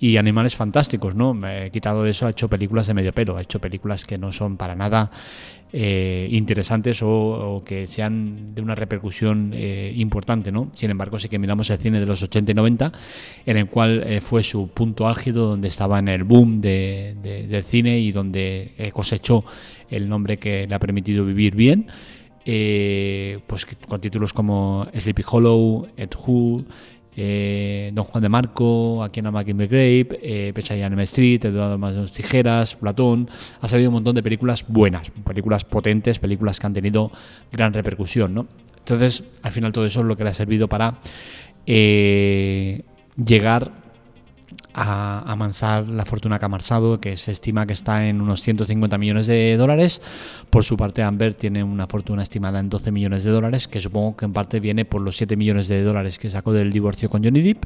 y 0.00 0.16
Animales 0.16 0.56
Fantásticos, 0.56 1.14
¿no? 1.14 1.34
Me 1.34 1.66
he 1.66 1.70
quitado 1.70 2.02
de 2.02 2.10
eso, 2.10 2.26
ha 2.26 2.30
hecho 2.30 2.48
películas 2.48 2.88
de 2.88 2.94
medio 2.94 3.12
pelo, 3.12 3.36
ha 3.36 3.42
hecho 3.42 3.60
películas 3.60 4.04
que 4.04 4.18
no 4.18 4.32
son 4.32 4.56
para 4.56 4.74
nada 4.74 5.12
eh, 5.76 6.28
interesantes 6.30 7.00
o, 7.02 7.60
que 7.66 7.88
sean 7.88 8.54
de 8.54 8.62
una 8.62 8.76
repercusión 8.76 9.50
eh, 9.52 9.92
importante, 9.96 10.52
¿no? 10.52 10.70
Sin 10.72 10.88
embargo, 10.88 11.18
sí 11.18 11.28
que 11.28 11.36
miramos 11.36 11.68
el 11.68 11.78
cine 11.78 11.98
de 11.98 12.06
los 12.06 12.22
80 12.22 12.52
y 12.52 12.54
90, 12.54 12.92
en 13.44 13.56
el 13.56 13.66
cual 13.66 14.04
eh, 14.06 14.20
fue 14.20 14.44
su 14.44 14.68
punto 14.68 15.08
álgido, 15.08 15.48
donde 15.48 15.66
estaba 15.66 15.98
en 15.98 16.06
el 16.06 16.22
boom 16.22 16.60
de, 16.60 17.16
del 17.48 17.64
cine 17.64 17.98
y 17.98 18.12
donde 18.12 18.92
cosechó 18.92 19.44
el 19.90 20.08
nombre 20.08 20.36
que 20.36 20.68
le 20.68 20.74
ha 20.76 20.78
permitido 20.78 21.24
vivir 21.24 21.56
bien. 21.56 21.88
pues 22.44 23.66
con 23.88 24.00
títulos 24.00 24.32
como 24.32 24.86
Sleepy 24.96 25.24
Hollow, 25.28 25.88
Ed 25.96 26.10
Who, 26.24 26.62
eh, 27.16 27.90
Don 27.94 28.04
Juan 28.04 28.22
de 28.22 28.28
Marco, 28.28 29.02
Amakin 29.02 29.58
Grave, 29.58 30.08
eh, 30.22 30.52
Pesadilla 30.54 30.86
en 30.86 31.00
Street, 31.00 31.44
Eduardo 31.44 31.78
Más 31.78 32.12
Tijeras, 32.12 32.76
Platón. 32.76 33.28
Ha 33.60 33.68
salido 33.68 33.90
un 33.90 33.94
montón 33.94 34.14
de 34.14 34.22
películas 34.22 34.64
buenas, 34.66 35.10
películas 35.10 35.64
potentes, 35.64 36.18
películas 36.18 36.58
que 36.58 36.66
han 36.66 36.74
tenido 36.74 37.10
gran 37.52 37.72
repercusión. 37.72 38.34
¿no? 38.34 38.46
Entonces, 38.78 39.24
al 39.42 39.52
final 39.52 39.72
todo 39.72 39.86
eso 39.86 40.00
es 40.00 40.06
lo 40.06 40.16
que 40.16 40.24
le 40.24 40.30
ha 40.30 40.34
servido 40.34 40.68
para 40.68 40.98
eh, 41.66 42.82
llegar 43.16 43.83
a 44.74 45.36
la 45.88 46.04
fortuna 46.04 46.38
que 46.38 46.44
ha 46.44 46.48
que 47.00 47.16
se 47.16 47.30
estima 47.30 47.66
que 47.66 47.72
está 47.72 48.06
en 48.06 48.20
unos 48.20 48.42
150 48.42 48.98
millones 48.98 49.26
de 49.26 49.56
dólares. 49.56 50.02
Por 50.50 50.64
su 50.64 50.76
parte, 50.76 51.02
Amber 51.02 51.34
tiene 51.34 51.62
una 51.62 51.86
fortuna 51.86 52.22
estimada 52.22 52.58
en 52.58 52.68
12 52.68 52.90
millones 52.90 53.24
de 53.24 53.30
dólares, 53.30 53.68
que 53.68 53.80
supongo 53.80 54.16
que 54.16 54.24
en 54.24 54.32
parte 54.32 54.60
viene 54.60 54.84
por 54.84 55.00
los 55.00 55.16
7 55.16 55.36
millones 55.36 55.68
de 55.68 55.82
dólares 55.82 56.18
que 56.18 56.28
sacó 56.28 56.52
del 56.52 56.72
divorcio 56.72 57.08
con 57.08 57.22
Johnny 57.22 57.40
Depp 57.42 57.64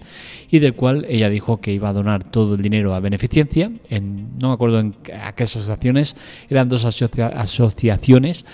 y 0.50 0.58
del 0.58 0.74
cual 0.74 1.06
ella 1.08 1.30
dijo 1.30 1.60
que 1.60 1.72
iba 1.72 1.88
a 1.88 1.92
donar 1.92 2.24
todo 2.24 2.54
el 2.54 2.62
dinero 2.62 2.94
a 2.94 3.00
beneficencia. 3.00 3.70
En, 3.88 4.38
no 4.38 4.48
me 4.48 4.54
acuerdo 4.54 4.80
en 4.80 4.94
a 5.22 5.32
qué 5.34 5.44
asociaciones, 5.44 6.16
eran 6.50 6.68
dos 6.68 6.84
asociaciones 6.84 8.44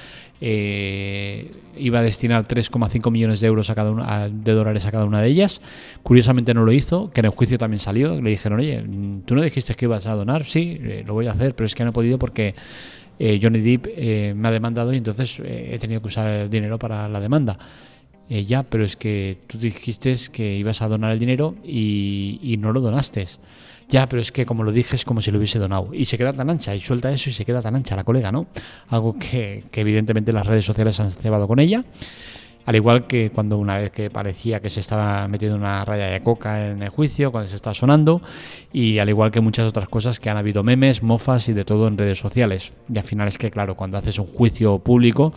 eh, 0.41 1.51
iba 1.77 2.01
a 2.01 2.03
destinar 2.03 2.47
3,5 2.47 3.11
millones 3.11 3.41
de 3.41 3.47
euros 3.47 3.71
a 3.71 3.75
cada 3.75 3.91
una, 3.91 4.29
de 4.29 4.53
dólares 4.53 4.87
a 4.87 4.91
cada 4.91 5.05
una 5.05 5.21
de 5.21 5.29
ellas. 5.29 5.61
Curiosamente 6.03 6.55
no 6.55 6.65
lo 6.65 6.73
hizo, 6.73 7.11
que 7.11 7.21
en 7.21 7.27
el 7.27 7.33
juicio 7.33 7.59
también 7.59 7.79
salió. 7.79 8.21
Le 8.21 8.31
dijeron, 8.31 8.61
oye, 8.61 8.85
tú 9.25 9.35
no 9.35 9.43
dijiste 9.43 9.75
que 9.75 9.87
ibas 9.87 10.07
a 10.07 10.15
donar, 10.15 10.45
sí, 10.45 10.79
eh, 10.83 11.05
lo 11.07 11.15
voy 11.15 11.27
a 11.27 11.33
hacer, 11.33 11.55
pero 11.55 11.67
es 11.67 11.75
que 11.75 11.85
no 11.85 11.91
he 11.91 11.93
podido 11.93 12.19
porque 12.19 12.55
eh, 13.19 13.39
Johnny 13.43 13.61
Depp 13.61 14.35
me 14.35 14.49
ha 14.49 14.51
demandado 14.51 14.93
y 14.93 14.99
entonces 14.99 15.41
he 15.45 15.79
tenido 15.79 16.01
que 16.01 16.09
usar 16.09 16.29
el 16.29 16.51
dinero 16.51 16.79
para 16.79 17.09
la 17.09 17.21
demanda. 17.21 17.59
ya, 18.29 18.63
pero 18.63 18.85
es 18.85 18.97
que 18.97 19.39
tú 19.47 19.59
dijiste 19.59 20.15
que 20.33 20.57
ibas 20.57 20.83
a 20.83 20.89
donar 20.89 21.13
el 21.13 21.19
dinero 21.19 21.55
y 21.65 22.57
no 22.59 22.73
lo 22.73 22.81
donaste. 22.81 23.27
Ya, 23.89 24.09
pero 24.09 24.23
es 24.23 24.33
que 24.33 24.47
como 24.47 24.65
lo 24.65 24.73
dije 24.73 24.97
es 24.97 25.05
como 25.05 25.21
si 25.21 25.31
lo 25.31 25.39
hubiese 25.39 25.59
donado. 25.59 25.91
Y 25.93 26.05
se 26.07 26.19
queda 26.19 26.33
tan 26.33 26.51
ancha 26.51 26.75
y 26.75 26.81
suelta 26.81 27.11
eso 27.11 27.31
y 27.31 27.33
se 27.33 27.45
queda 27.45 27.63
tan 27.63 27.77
ancha 27.77 27.97
la 27.97 28.05
colega, 28.05 28.33
¿no? 28.33 28.47
Algo 28.89 29.17
que, 29.19 29.65
evidentemente 29.73 30.33
las 30.33 30.47
redes 30.47 30.65
sociales 30.65 30.99
han 31.01 31.11
cebado 31.11 31.47
con 31.47 31.59
ella. 31.59 31.85
Al 32.67 32.77
igual 32.77 33.07
que 33.07 33.31
cuando 33.31 33.59
una 33.59 33.77
vez 33.77 33.93
que 33.93 34.09
parecía 34.09 34.61
que 34.61 34.71
se 34.71 34.81
estaba 34.81 35.29
metiendo 35.29 35.57
una 35.57 35.85
raya 35.85 36.07
de 36.07 36.23
coca 36.23 36.67
en 36.67 36.83
el 36.83 36.89
juicio, 36.89 37.31
cuando 37.31 37.51
se 37.51 37.57
está 37.57 37.75
sonando, 37.75 38.23
y 38.73 38.99
al 38.99 39.09
igual 39.11 39.31
que 39.31 39.41
muchas 39.41 39.69
otras 39.69 39.87
cosas 39.87 40.19
que 40.19 40.31
han 40.31 40.39
habido 40.39 40.63
memes, 40.63 41.03
mofas 41.03 41.49
y 41.51 41.53
de 41.53 41.67
todo 41.67 41.89
en 41.89 41.99
redes 41.99 42.19
sociales. 42.19 42.73
Y 42.89 42.97
al 42.97 43.05
final 43.05 43.29
es 43.29 43.37
que, 43.37 43.51
claro, 43.51 43.75
cuando 43.75 43.99
haces 43.99 44.19
un 44.19 44.25
juicio 44.25 44.79
público, 44.79 45.35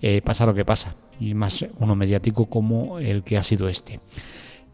eh, 0.00 0.22
pasa 0.22 0.46
lo 0.46 0.54
que 0.54 0.64
pasa, 0.64 0.94
y 1.18 1.34
más 1.34 1.64
uno 1.80 1.96
mediático 1.96 2.46
como 2.46 3.00
el 3.00 3.24
que 3.24 3.36
ha 3.36 3.42
sido 3.42 3.68
este. 3.68 3.98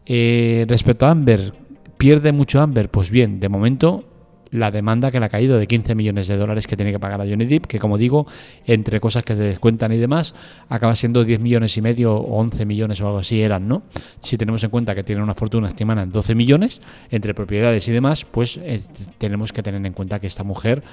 Eh, 0.05 0.65
respecto 0.69 1.05
a 1.05 1.11
Amber, 1.11 1.51
¿Pierde 1.97 2.31
mucho 2.31 2.61
Amber? 2.61 2.89
Pues 2.89 3.09
bien, 3.09 3.39
de 3.39 3.49
momento 3.49 4.03
la 4.51 4.71
demanda 4.71 5.11
que 5.11 5.19
le 5.19 5.25
ha 5.25 5.29
caído 5.29 5.57
de 5.57 5.67
15 5.67 5.95
millones 5.95 6.27
de 6.27 6.37
dólares 6.37 6.67
que 6.67 6.75
tiene 6.75 6.91
que 6.91 6.99
pagar 6.99 7.21
a 7.21 7.25
Johnny 7.25 7.45
Depp, 7.45 7.65
que 7.65 7.79
como 7.79 7.97
digo, 7.97 8.27
entre 8.65 8.99
cosas 8.99 9.23
que 9.23 9.35
se 9.35 9.41
descuentan 9.41 9.91
y 9.91 9.97
demás, 9.97 10.35
acaba 10.69 10.95
siendo 10.95 11.23
10 11.23 11.39
millones 11.39 11.75
y 11.77 11.81
medio 11.81 12.15
o 12.15 12.37
11 12.39 12.65
millones 12.65 13.01
o 13.01 13.07
algo 13.07 13.19
así 13.19 13.41
eran, 13.41 13.67
¿no? 13.67 13.83
Si 14.19 14.37
tenemos 14.37 14.63
en 14.63 14.69
cuenta 14.69 14.95
que 14.95 15.03
tiene 15.03 15.21
una 15.21 15.33
fortuna 15.33 15.67
estimada 15.67 16.03
en 16.03 16.11
12 16.11 16.35
millones, 16.35 16.81
entre 17.11 17.33
propiedades 17.33 17.87
y 17.87 17.91
demás, 17.91 18.25
pues 18.25 18.57
eh, 18.57 18.81
tenemos 19.17 19.51
que 19.51 19.63
tener 19.63 19.85
en 19.85 19.93
cuenta 19.93 20.19
que 20.19 20.27
esta 20.27 20.43
mujer, 20.43 20.83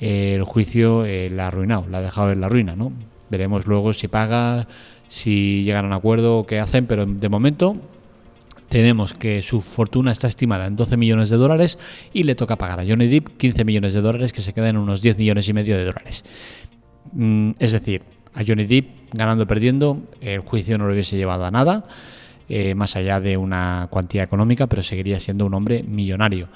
eh, 0.00 0.34
el 0.34 0.44
juicio 0.44 1.04
eh, 1.04 1.30
la 1.30 1.44
ha 1.44 1.48
arruinado, 1.48 1.86
la 1.88 1.98
ha 1.98 2.02
dejado 2.02 2.32
en 2.32 2.40
la 2.40 2.48
ruina, 2.48 2.76
¿no? 2.76 2.92
Veremos 3.30 3.66
luego 3.66 3.92
si 3.92 4.08
paga, 4.08 4.66
si 5.06 5.62
llegan 5.62 5.84
a 5.84 5.88
un 5.88 5.94
acuerdo 5.94 6.44
qué 6.46 6.58
hacen, 6.58 6.86
pero 6.86 7.06
de 7.06 7.28
momento 7.28 7.76
tenemos 8.70 9.14
que 9.14 9.42
su 9.42 9.60
fortuna 9.60 10.12
está 10.12 10.28
estimada 10.28 10.66
en 10.66 10.76
12 10.76 10.96
millones 10.96 11.28
de 11.28 11.36
dólares 11.36 11.76
y 12.12 12.22
le 12.22 12.36
toca 12.36 12.54
pagar 12.56 12.78
a 12.78 12.84
Johnny 12.86 13.08
Depp 13.08 13.36
15 13.36 13.64
millones 13.64 13.94
de 13.94 14.00
dólares 14.00 14.32
que 14.32 14.42
se 14.42 14.52
quedan 14.52 14.70
en 14.70 14.76
unos 14.78 15.02
10 15.02 15.18
millones 15.18 15.48
y 15.48 15.52
medio 15.52 15.76
de 15.76 15.84
dólares. 15.84 16.24
Mm, 17.12 17.50
es 17.58 17.72
decir, 17.72 18.02
a 18.32 18.44
Johnny 18.46 18.66
Depp 18.66 19.12
ganando 19.12 19.42
o 19.42 19.46
perdiendo, 19.48 20.00
el 20.20 20.38
juicio 20.40 20.78
no 20.78 20.86
lo 20.86 20.92
hubiese 20.92 21.16
llevado 21.16 21.44
a 21.44 21.50
nada, 21.50 21.84
eh, 22.48 22.76
más 22.76 22.94
allá 22.94 23.18
de 23.18 23.36
una 23.36 23.88
cuantía 23.90 24.22
económica, 24.22 24.68
pero 24.68 24.82
seguiría 24.82 25.18
siendo 25.18 25.46
un 25.46 25.54
hombre 25.54 25.82
millonario. 25.82 26.48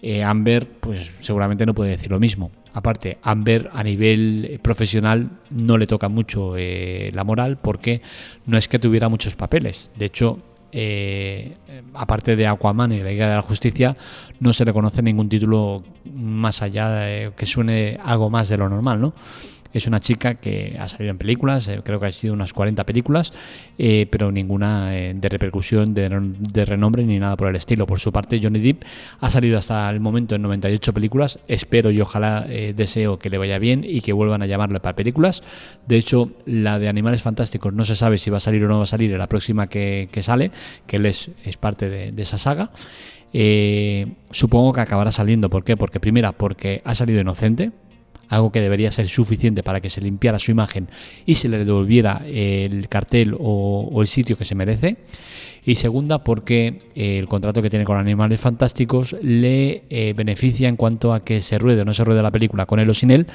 Eh, 0.00 0.24
Amber, 0.24 0.66
pues 0.80 1.12
seguramente 1.20 1.66
no 1.66 1.74
puede 1.74 1.90
decir 1.90 2.10
lo 2.10 2.18
mismo. 2.18 2.50
Aparte, 2.72 3.18
Amber 3.22 3.68
a 3.74 3.82
nivel 3.82 4.58
profesional 4.62 5.28
no 5.50 5.76
le 5.76 5.86
toca 5.86 6.08
mucho 6.08 6.56
eh, 6.56 7.10
la 7.12 7.24
moral 7.24 7.58
porque 7.60 8.00
no 8.46 8.56
es 8.56 8.68
que 8.68 8.78
tuviera 8.78 9.10
muchos 9.10 9.36
papeles. 9.36 9.90
De 9.96 10.06
hecho, 10.06 10.38
eh, 10.72 11.56
aparte 11.94 12.36
de 12.36 12.46
Aquaman 12.46 12.92
y 12.92 12.98
la 13.00 13.10
Liga 13.10 13.28
de 13.28 13.36
la 13.36 13.42
Justicia, 13.42 13.96
no 14.40 14.52
se 14.52 14.64
le 14.64 14.72
conoce 14.72 15.02
ningún 15.02 15.28
título 15.28 15.82
más 16.14 16.62
allá 16.62 16.90
de 16.90 17.32
que 17.36 17.46
suene 17.46 17.98
algo 18.04 18.30
más 18.30 18.48
de 18.48 18.56
lo 18.58 18.68
normal, 18.68 19.00
¿no? 19.00 19.14
Es 19.72 19.86
una 19.86 20.00
chica 20.00 20.34
que 20.34 20.76
ha 20.80 20.88
salido 20.88 21.10
en 21.10 21.18
películas, 21.18 21.68
eh, 21.68 21.80
creo 21.84 22.00
que 22.00 22.06
ha 22.06 22.12
sido 22.12 22.32
unas 22.32 22.52
40 22.54 22.84
películas, 22.84 23.32
eh, 23.76 24.06
pero 24.10 24.32
ninguna 24.32 24.96
eh, 24.96 25.12
de 25.14 25.28
repercusión, 25.28 25.92
de, 25.92 26.64
renombre 26.64 27.04
ni 27.04 27.18
nada 27.18 27.36
por 27.36 27.48
el 27.48 27.56
estilo. 27.56 27.86
Por 27.86 28.00
su 28.00 28.10
parte, 28.10 28.40
Johnny 28.42 28.60
Depp 28.60 28.84
ha 29.20 29.30
salido 29.30 29.58
hasta 29.58 29.90
el 29.90 30.00
momento 30.00 30.34
en 30.34 30.42
98 30.42 30.94
películas. 30.94 31.38
Espero 31.48 31.90
y 31.90 32.00
ojalá 32.00 32.46
deseo 32.74 33.18
que 33.18 33.30
le 33.30 33.38
vaya 33.38 33.58
bien 33.58 33.84
y 33.84 34.00
que 34.00 34.12
vuelvan 34.12 34.42
a 34.42 34.46
llamarle 34.46 34.80
para 34.80 34.96
películas. 34.96 35.42
De 35.86 35.96
hecho, 35.96 36.30
la 36.46 36.78
de 36.78 36.88
Animales 36.88 37.22
Fantásticos 37.22 37.72
no 37.72 37.84
se 37.84 37.94
sabe 37.94 38.18
si 38.18 38.30
va 38.30 38.38
a 38.38 38.40
salir 38.40 38.64
o 38.64 38.68
no 38.68 38.78
va 38.78 38.84
a 38.84 38.86
salir 38.86 39.12
en 39.12 39.18
la 39.18 39.26
próxima 39.28 39.68
que, 39.68 40.08
sale, 40.20 40.50
que 40.86 40.96
él 40.96 41.06
es, 41.06 41.30
parte 41.60 41.88
de, 41.88 42.12
de 42.12 42.22
esa 42.22 42.38
saga. 42.38 42.70
supongo 44.30 44.72
que 44.72 44.80
acabará 44.80 45.12
saliendo. 45.12 45.50
¿Por 45.50 45.64
qué? 45.64 45.76
Porque 45.76 46.00
primera, 46.00 46.32
porque 46.32 46.82
ha 46.84 46.94
salido 46.94 47.20
inocente, 47.20 47.72
algo 48.28 48.52
que 48.52 48.60
debería 48.60 48.90
ser 48.90 49.08
suficiente 49.08 49.62
para 49.62 49.80
que 49.80 49.90
se 49.90 50.00
limpiara 50.00 50.38
su 50.38 50.50
imagen 50.50 50.88
y 51.26 51.34
se 51.34 51.48
le 51.48 51.64
devolviera 51.64 52.22
el 52.26 52.88
cartel 52.88 53.36
o, 53.38 53.98
el 54.00 54.06
sitio 54.06 54.36
que 54.36 54.44
se 54.44 54.54
merece. 54.54 54.96
Y 55.64 55.74
segunda, 55.74 56.24
porque 56.24 56.80
eh, 56.94 57.18
el 57.18 57.28
contrato 57.28 57.60
que 57.60 57.68
tiene 57.68 57.84
con 57.84 57.98
Animales 57.98 58.40
Fantásticos 58.40 59.14
le 59.20 59.82
eh, 59.90 60.14
beneficia 60.16 60.68
en 60.68 60.76
cuanto 60.76 61.12
a 61.12 61.24
que 61.24 61.42
se 61.42 61.58
ruede 61.58 61.82
o 61.82 61.84
no 61.84 61.92
se 61.92 62.04
ruede 62.04 62.22
la 62.22 62.30
película 62.30 62.64
con 62.64 62.80
él 62.80 62.88
o 62.88 62.94
sin 62.94 63.10
él, 63.10 63.26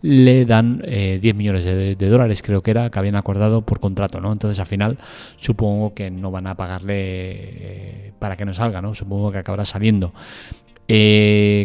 le 0.00 0.46
dan 0.46 0.78
10 0.78 0.84
eh, 0.86 1.32
millones 1.34 1.64
de, 1.64 2.08
dólares, 2.08 2.42
creo 2.42 2.62
que 2.62 2.70
era, 2.70 2.90
que 2.90 2.98
habían 2.98 3.16
acordado 3.16 3.62
por 3.62 3.80
contrato, 3.80 4.20
¿no? 4.20 4.32
Entonces 4.32 4.58
al 4.60 4.66
final 4.66 4.98
supongo 5.36 5.94
que 5.94 6.10
no 6.10 6.30
van 6.30 6.46
a 6.46 6.54
pagarle 6.54 8.12
para 8.18 8.36
que 8.36 8.44
no 8.44 8.54
salga, 8.54 8.80
¿no? 8.80 8.94
Supongo 8.94 9.32
que 9.32 9.38
acabará 9.38 9.64
saliendo. 9.64 10.12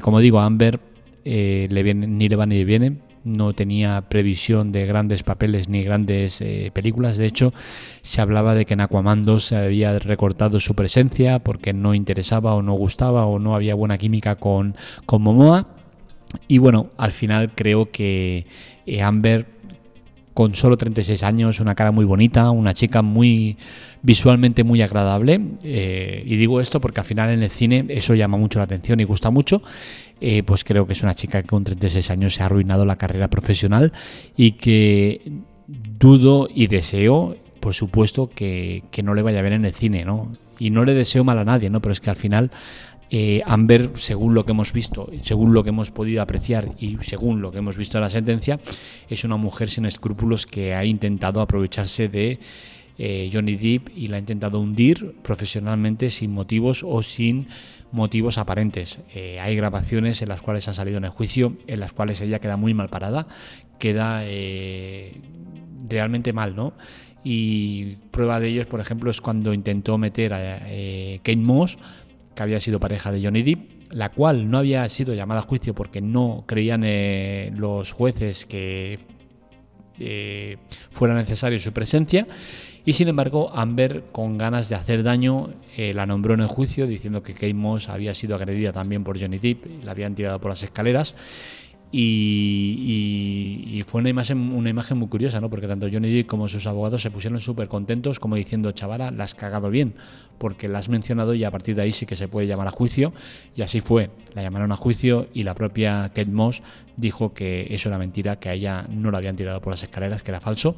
como 0.01 0.19
digo, 0.19 0.39
Amber 0.39 0.79
eh, 1.25 1.67
ni 1.69 2.29
le 2.29 2.35
va 2.35 2.45
ni 2.45 2.57
le 2.57 2.65
viene. 2.65 2.97
No 3.23 3.53
tenía 3.53 4.01
previsión 4.09 4.71
de 4.71 4.85
grandes 4.85 5.23
papeles 5.23 5.67
ni 5.67 5.83
grandes 5.83 6.39
eh, 6.41 6.71
películas. 6.73 7.17
De 7.17 7.25
hecho, 7.25 7.53
se 8.01 8.21
hablaba 8.21 8.55
de 8.55 8.65
que 8.65 8.75
en 8.75 8.81
Aquaman 8.81 9.25
2 9.25 9.43
se 9.43 9.55
había 9.57 9.99
recortado 9.99 10.59
su 10.59 10.73
presencia 10.73 11.39
porque 11.39 11.73
no 11.73 11.93
interesaba 11.93 12.53
o 12.53 12.61
no 12.61 12.73
gustaba 12.73 13.25
o 13.25 13.37
no 13.39 13.55
había 13.55 13.75
buena 13.75 13.97
química 13.97 14.35
con, 14.35 14.75
con 15.05 15.21
Momoa. 15.21 15.67
Y 16.47 16.59
bueno, 16.59 16.87
al 16.97 17.11
final 17.11 17.51
creo 17.53 17.91
que 17.91 18.45
eh, 18.85 19.01
Amber, 19.01 19.45
con 20.39 20.55
solo 20.55 20.77
36 20.77 21.21
años, 21.23 21.59
una 21.59 21.75
cara 21.75 21.91
muy 21.91 22.05
bonita, 22.05 22.49
una 22.49 22.73
chica 22.73 23.01
muy 23.01 23.57
visualmente 24.01 24.63
muy 24.63 24.81
agradable. 24.81 25.33
y 25.61 26.35
digo 26.37 26.61
esto 26.61 26.79
porque 26.79 27.01
al 27.01 27.05
final 27.05 27.31
en 27.31 27.43
el 27.43 27.49
cine 27.49 27.85
eso 27.89 28.15
llama 28.15 28.37
mucho 28.37 28.57
la 28.57 28.63
atención 28.63 29.01
y 29.01 29.03
gusta 29.03 29.31
mucho. 29.31 29.61
Eh, 30.21 30.43
pues 30.43 30.63
creo 30.63 30.87
que 30.87 30.93
es 30.93 31.03
una 31.03 31.13
chica 31.13 31.41
que 31.41 31.47
con 31.49 31.65
36 31.65 32.09
años 32.11 32.35
se 32.35 32.41
ha 32.41 32.45
arruinado 32.45 32.85
la 32.85 32.95
carrera 32.95 33.27
profesional 33.29 33.91
y 34.37 34.51
que 34.51 35.29
dudo 35.67 36.47
y 36.49 36.67
deseo, 36.67 37.35
por 37.59 37.73
supuesto, 37.73 38.29
que, 38.29 38.83
que 38.91 39.03
no 39.03 39.13
le 39.15 39.23
vaya 39.23 39.41
ver 39.41 39.51
en 39.51 39.65
el 39.65 39.73
cine, 39.73 40.05
¿no? 40.05 40.31
Y 40.57 40.69
no 40.69 40.85
le 40.85 40.93
deseo 40.93 41.25
mal 41.25 41.37
a 41.39 41.43
nadie, 41.43 41.69
¿no? 41.69 41.81
Pero 41.81 41.91
es 41.91 41.99
que 41.99 42.11
al 42.11 42.15
final 42.15 42.49
eh, 43.11 43.41
Amber, 43.45 43.91
según 43.95 44.35
lo 44.35 44.45
que 44.45 44.51
hemos 44.51 44.71
visto, 44.71 45.09
según 45.23 45.53
lo 45.53 45.63
que 45.63 45.69
hemos 45.69 45.89
podido 45.89 46.21
apreciar 46.21 46.69
y 46.77 46.97
según 47.01 47.41
lo 47.41 47.51
que 47.51 47.57
hemos 47.57 47.75
visto 47.75 47.97
en 47.97 48.03
la 48.03 48.09
sentencia, 48.09 48.59
es 49.09 49.23
una 49.23 49.35
mujer 49.35 49.69
sin 49.69 49.85
escrúpulos 49.85 50.45
que 50.45 50.75
ha 50.75 50.85
intentado 50.85 51.41
aprovecharse 51.41 52.07
de 52.07 52.39
eh, 52.99 53.29
Johnny 53.33 53.55
Depp 53.55 53.97
y 53.97 54.09
la 54.09 54.17
ha 54.17 54.19
intentado 54.19 54.59
hundir 54.59 55.15
profesionalmente 55.23 56.11
sin 56.11 56.31
motivos 56.31 56.83
o 56.87 57.01
sin 57.01 57.47
motivos 57.91 58.37
aparentes. 58.37 58.99
Eh, 59.15 59.39
hay 59.39 59.55
grabaciones 59.55 60.21
en 60.21 60.29
las 60.29 60.43
cuales 60.43 60.67
ha 60.67 60.73
salido 60.73 60.99
en 60.99 61.05
el 61.05 61.09
juicio, 61.09 61.57
en 61.65 61.79
las 61.79 61.93
cuales 61.93 62.21
ella 62.21 62.37
queda 62.39 62.57
muy 62.57 62.75
mal 62.75 62.89
parada, 62.89 63.25
queda 63.79 64.23
realmente 65.87 66.31
mal, 66.33 66.55
¿no? 66.55 66.73
Y 67.23 67.95
prueba 68.11 68.39
de 68.39 68.49
ello, 68.49 68.67
por 68.67 68.79
ejemplo, 68.79 69.09
es 69.09 69.19
cuando 69.19 69.53
intentó 69.53 69.97
meter 69.97 70.33
a 70.33 70.59
Kate 71.23 71.37
Moss 71.37 71.77
que 72.39 72.43
había 72.43 72.61
sido 72.61 72.79
pareja 72.79 73.11
de 73.11 73.21
Johnny 73.21 73.43
Depp, 73.43 73.91
la 73.91 74.11
cual 74.11 74.49
no 74.49 74.59
había 74.59 74.87
sido 74.87 75.13
llamada 75.13 75.41
a 75.41 75.43
juicio 75.43 75.75
porque 75.75 75.99
no 75.99 76.45
creían 76.47 76.83
eh, 76.85 77.51
los 77.53 77.91
jueces 77.91 78.45
que 78.45 78.97
eh, 79.99 80.55
fuera 80.89 81.15
necesario 81.15 81.59
su 81.59 81.73
presencia. 81.73 82.25
Y 82.85 82.93
sin 82.93 83.09
embargo, 83.09 83.51
Amber, 83.53 84.05
con 84.13 84.37
ganas 84.37 84.69
de 84.69 84.75
hacer 84.75 85.03
daño, 85.03 85.49
eh, 85.75 85.93
la 85.93 86.05
nombró 86.05 86.33
en 86.33 86.39
el 86.39 86.47
juicio 86.47 86.87
diciendo 86.87 87.21
que 87.23 87.33
Kate 87.33 87.53
Moss 87.53 87.89
había 87.89 88.15
sido 88.15 88.37
agredida 88.37 88.71
también 88.71 89.03
por 89.03 89.19
Johnny 89.19 89.37
Depp, 89.37 89.83
la 89.83 89.91
habían 89.91 90.15
tirado 90.15 90.39
por 90.39 90.51
las 90.51 90.63
escaleras 90.63 91.15
y, 91.91 93.81
fue 93.87 94.01
una 94.01 94.09
imagen, 94.09 94.37
una 94.51 94.69
imagen 94.69 94.97
muy 94.97 95.07
curiosa, 95.07 95.41
¿no? 95.41 95.49
porque 95.49 95.67
tanto 95.67 95.87
Johnny 95.91 96.11
Depp 96.11 96.27
como 96.27 96.47
sus 96.47 96.67
abogados 96.67 97.01
se 97.01 97.09
pusieron 97.09 97.39
súper 97.39 97.67
contentos, 97.67 98.19
como 98.19 98.35
diciendo, 98.35 98.71
chavala, 98.71 99.09
la 99.09 99.23
has 99.23 99.33
cagado 99.33 99.69
bien, 99.71 99.95
porque 100.37 100.67
la 100.67 100.79
has 100.79 100.89
mencionado 100.89 101.33
y 101.33 101.43
a 101.43 101.51
partir 101.51 101.75
de 101.75 101.81
ahí 101.81 101.91
sí 101.91 102.05
que 102.05 102.15
se 102.15 102.27
puede 102.27 102.45
llamar 102.45 102.67
a 102.67 102.71
juicio. 102.71 103.13
Y 103.55 103.63
así 103.63 103.81
fue, 103.81 104.11
la 104.35 104.43
llamaron 104.43 104.71
a 104.71 104.75
juicio 104.75 105.27
y 105.33 105.43
la 105.43 105.55
propia 105.55 106.09
Kate 106.09 106.25
Moss 106.25 106.61
dijo 106.97 107.33
que 107.33 107.67
eso 107.71 107.89
era 107.89 107.97
mentira, 107.97 108.35
que 108.35 108.49
a 108.49 108.53
ella 108.53 108.85
no 108.89 109.09
la 109.09 109.17
habían 109.17 109.35
tirado 109.35 109.59
por 109.61 109.73
las 109.73 109.81
escaleras, 109.81 110.21
que 110.21 110.31
era 110.31 110.39
falso 110.39 110.77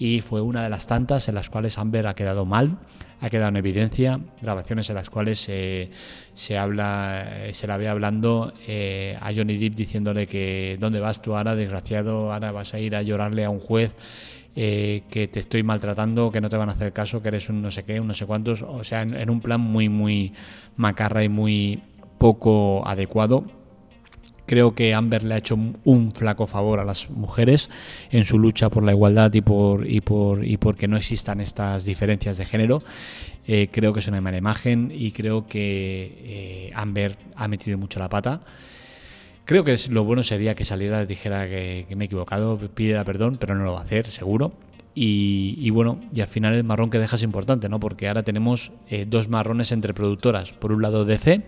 y 0.00 0.22
fue 0.22 0.40
una 0.40 0.62
de 0.62 0.70
las 0.70 0.86
tantas 0.86 1.28
en 1.28 1.34
las 1.34 1.50
cuales 1.50 1.76
Amber 1.76 2.06
ha 2.06 2.14
quedado 2.14 2.46
mal, 2.46 2.78
ha 3.20 3.28
quedado 3.28 3.50
en 3.50 3.56
evidencia, 3.56 4.20
grabaciones 4.40 4.88
en 4.88 4.96
las 4.96 5.10
cuales 5.10 5.40
se 5.40 6.58
habla, 6.58 7.46
eh, 7.46 7.54
se 7.54 7.66
la 7.66 7.76
ve 7.76 7.88
hablando 7.88 8.52
eh, 8.66 9.16
a 9.20 9.32
Johnny 9.34 9.58
Depp 9.58 9.74
diciéndole 9.74 10.26
que 10.26 10.78
dónde 10.80 11.00
vas 11.00 11.20
tú 11.20 11.36
ahora, 11.36 11.54
desgraciado, 11.54 12.32
ahora 12.32 12.50
vas 12.50 12.72
a 12.74 12.80
ir 12.80 12.96
a 12.96 13.02
llorarle 13.02 13.44
a 13.44 13.50
un 13.50 13.60
juez. 13.60 13.94
Eh, 14.56 15.04
que 15.10 15.28
te 15.28 15.38
estoy 15.38 15.62
maltratando, 15.62 16.32
que 16.32 16.40
no 16.40 16.48
te 16.48 16.56
van 16.56 16.68
a 16.68 16.72
hacer 16.72 16.92
caso, 16.92 17.22
que 17.22 17.28
eres 17.28 17.48
un 17.48 17.62
no 17.62 17.70
sé 17.70 17.84
qué, 17.84 18.00
un 18.00 18.08
no 18.08 18.14
sé 18.14 18.26
cuántos, 18.26 18.62
o 18.62 18.82
sea, 18.82 19.02
en 19.02 19.30
un 19.30 19.40
plan 19.40 19.60
muy, 19.60 19.88
muy 19.88 20.32
macarra 20.76 21.22
y 21.22 21.28
muy 21.28 21.80
poco 22.18 22.82
adecuado 22.84 23.44
Creo 24.50 24.74
que 24.74 24.94
Amber 24.94 25.22
le 25.22 25.34
ha 25.34 25.38
hecho 25.38 25.56
un 25.84 26.10
flaco 26.10 26.44
favor 26.44 26.80
a 26.80 26.84
las 26.84 27.08
mujeres 27.08 27.70
en 28.10 28.24
su 28.24 28.36
lucha 28.36 28.68
por 28.68 28.82
la 28.82 28.90
igualdad 28.90 29.32
y 29.32 29.42
por 29.42 29.88
y 29.88 30.00
por 30.00 30.44
y 30.44 30.56
porque 30.56 30.88
no 30.88 30.96
existan 30.96 31.40
estas 31.40 31.84
diferencias 31.84 32.36
de 32.36 32.44
género. 32.44 32.82
Eh, 33.46 33.68
creo 33.70 33.92
que 33.92 34.00
es 34.00 34.08
una 34.08 34.20
mala 34.20 34.38
imagen 34.38 34.90
y 34.92 35.12
creo 35.12 35.46
que 35.46 36.18
eh, 36.24 36.72
Amber 36.74 37.16
ha 37.36 37.46
metido 37.46 37.78
mucho 37.78 38.00
la 38.00 38.08
pata. 38.08 38.40
Creo 39.44 39.62
que 39.62 39.76
lo 39.88 40.02
bueno 40.02 40.24
sería 40.24 40.56
que 40.56 40.64
saliera 40.64 41.06
dijera 41.06 41.46
que, 41.46 41.86
me 41.94 42.02
he 42.02 42.06
equivocado, 42.06 42.58
pida 42.74 43.04
perdón, 43.04 43.36
pero 43.38 43.54
no 43.54 43.62
lo 43.62 43.74
va 43.74 43.82
a 43.82 43.84
hacer, 43.84 44.08
seguro. 44.08 44.52
Y, 44.96 45.70
bueno, 45.70 46.00
y 46.12 46.22
al 46.22 46.26
final 46.26 46.54
el 46.54 46.64
marrón 46.64 46.90
que 46.90 46.98
deja 46.98 47.14
es 47.14 47.22
importante, 47.22 47.68
¿no? 47.68 47.78
Porque 47.78 48.08
ahora 48.08 48.24
tenemos 48.24 48.72
eh, 48.88 49.06
dos 49.08 49.28
marrones 49.28 49.70
entre 49.70 49.94
productoras. 49.94 50.50
Por 50.50 50.72
un 50.72 50.82
lado 50.82 51.04
DC 51.04 51.44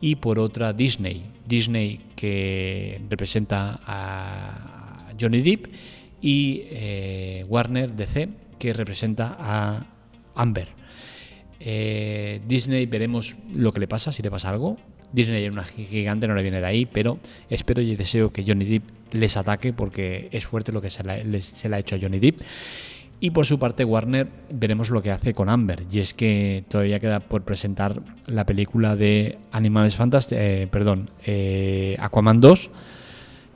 y 0.00 0.16
por 0.16 0.38
otra 0.38 0.72
Disney. 0.72 1.24
Disney 1.46 2.00
que 2.16 3.00
representa 3.08 3.80
a 3.86 5.12
Johnny 5.20 5.42
Depp 5.42 5.66
y 6.20 6.62
eh, 6.70 7.44
Warner 7.48 7.92
DC 7.92 8.28
que 8.58 8.72
representa 8.72 9.36
a 9.38 9.86
Amber. 10.34 10.68
Eh, 11.60 12.40
Disney 12.46 12.86
veremos 12.86 13.36
lo 13.54 13.72
que 13.72 13.80
le 13.80 13.88
pasa, 13.88 14.12
si 14.12 14.22
le 14.22 14.30
pasa 14.30 14.50
algo. 14.50 14.76
Disney 15.12 15.44
es 15.44 15.52
una 15.52 15.64
gigante, 15.64 16.26
no 16.26 16.34
le 16.34 16.42
viene 16.42 16.60
de 16.60 16.66
ahí, 16.66 16.86
pero 16.86 17.18
espero 17.48 17.80
y 17.80 17.94
deseo 17.94 18.32
que 18.32 18.44
Johnny 18.46 18.64
Depp 18.64 18.84
les 19.12 19.36
ataque 19.36 19.72
porque 19.72 20.28
es 20.32 20.44
fuerte 20.44 20.72
lo 20.72 20.82
que 20.82 20.90
se 20.90 21.02
se 21.42 21.68
le 21.68 21.76
ha 21.76 21.78
hecho 21.78 21.94
a 21.94 21.98
Johnny 22.00 22.18
Depp. 22.18 22.40
Y 23.20 23.30
por 23.30 23.46
su 23.46 23.58
parte 23.58 23.84
Warner 23.84 24.28
veremos 24.50 24.90
lo 24.90 25.00
que 25.02 25.10
hace 25.10 25.34
con 25.34 25.48
Amber. 25.48 25.84
Y 25.90 26.00
es 26.00 26.14
que 26.14 26.64
todavía 26.68 27.00
queda 27.00 27.20
por 27.20 27.42
presentar 27.42 28.02
la 28.26 28.44
película 28.44 28.96
de 28.96 29.38
Animales 29.52 29.96
Fantásticos, 29.96 30.42
eh, 30.42 30.68
perdón, 30.70 31.10
eh, 31.24 31.96
Aquaman 32.00 32.40
2, 32.40 32.70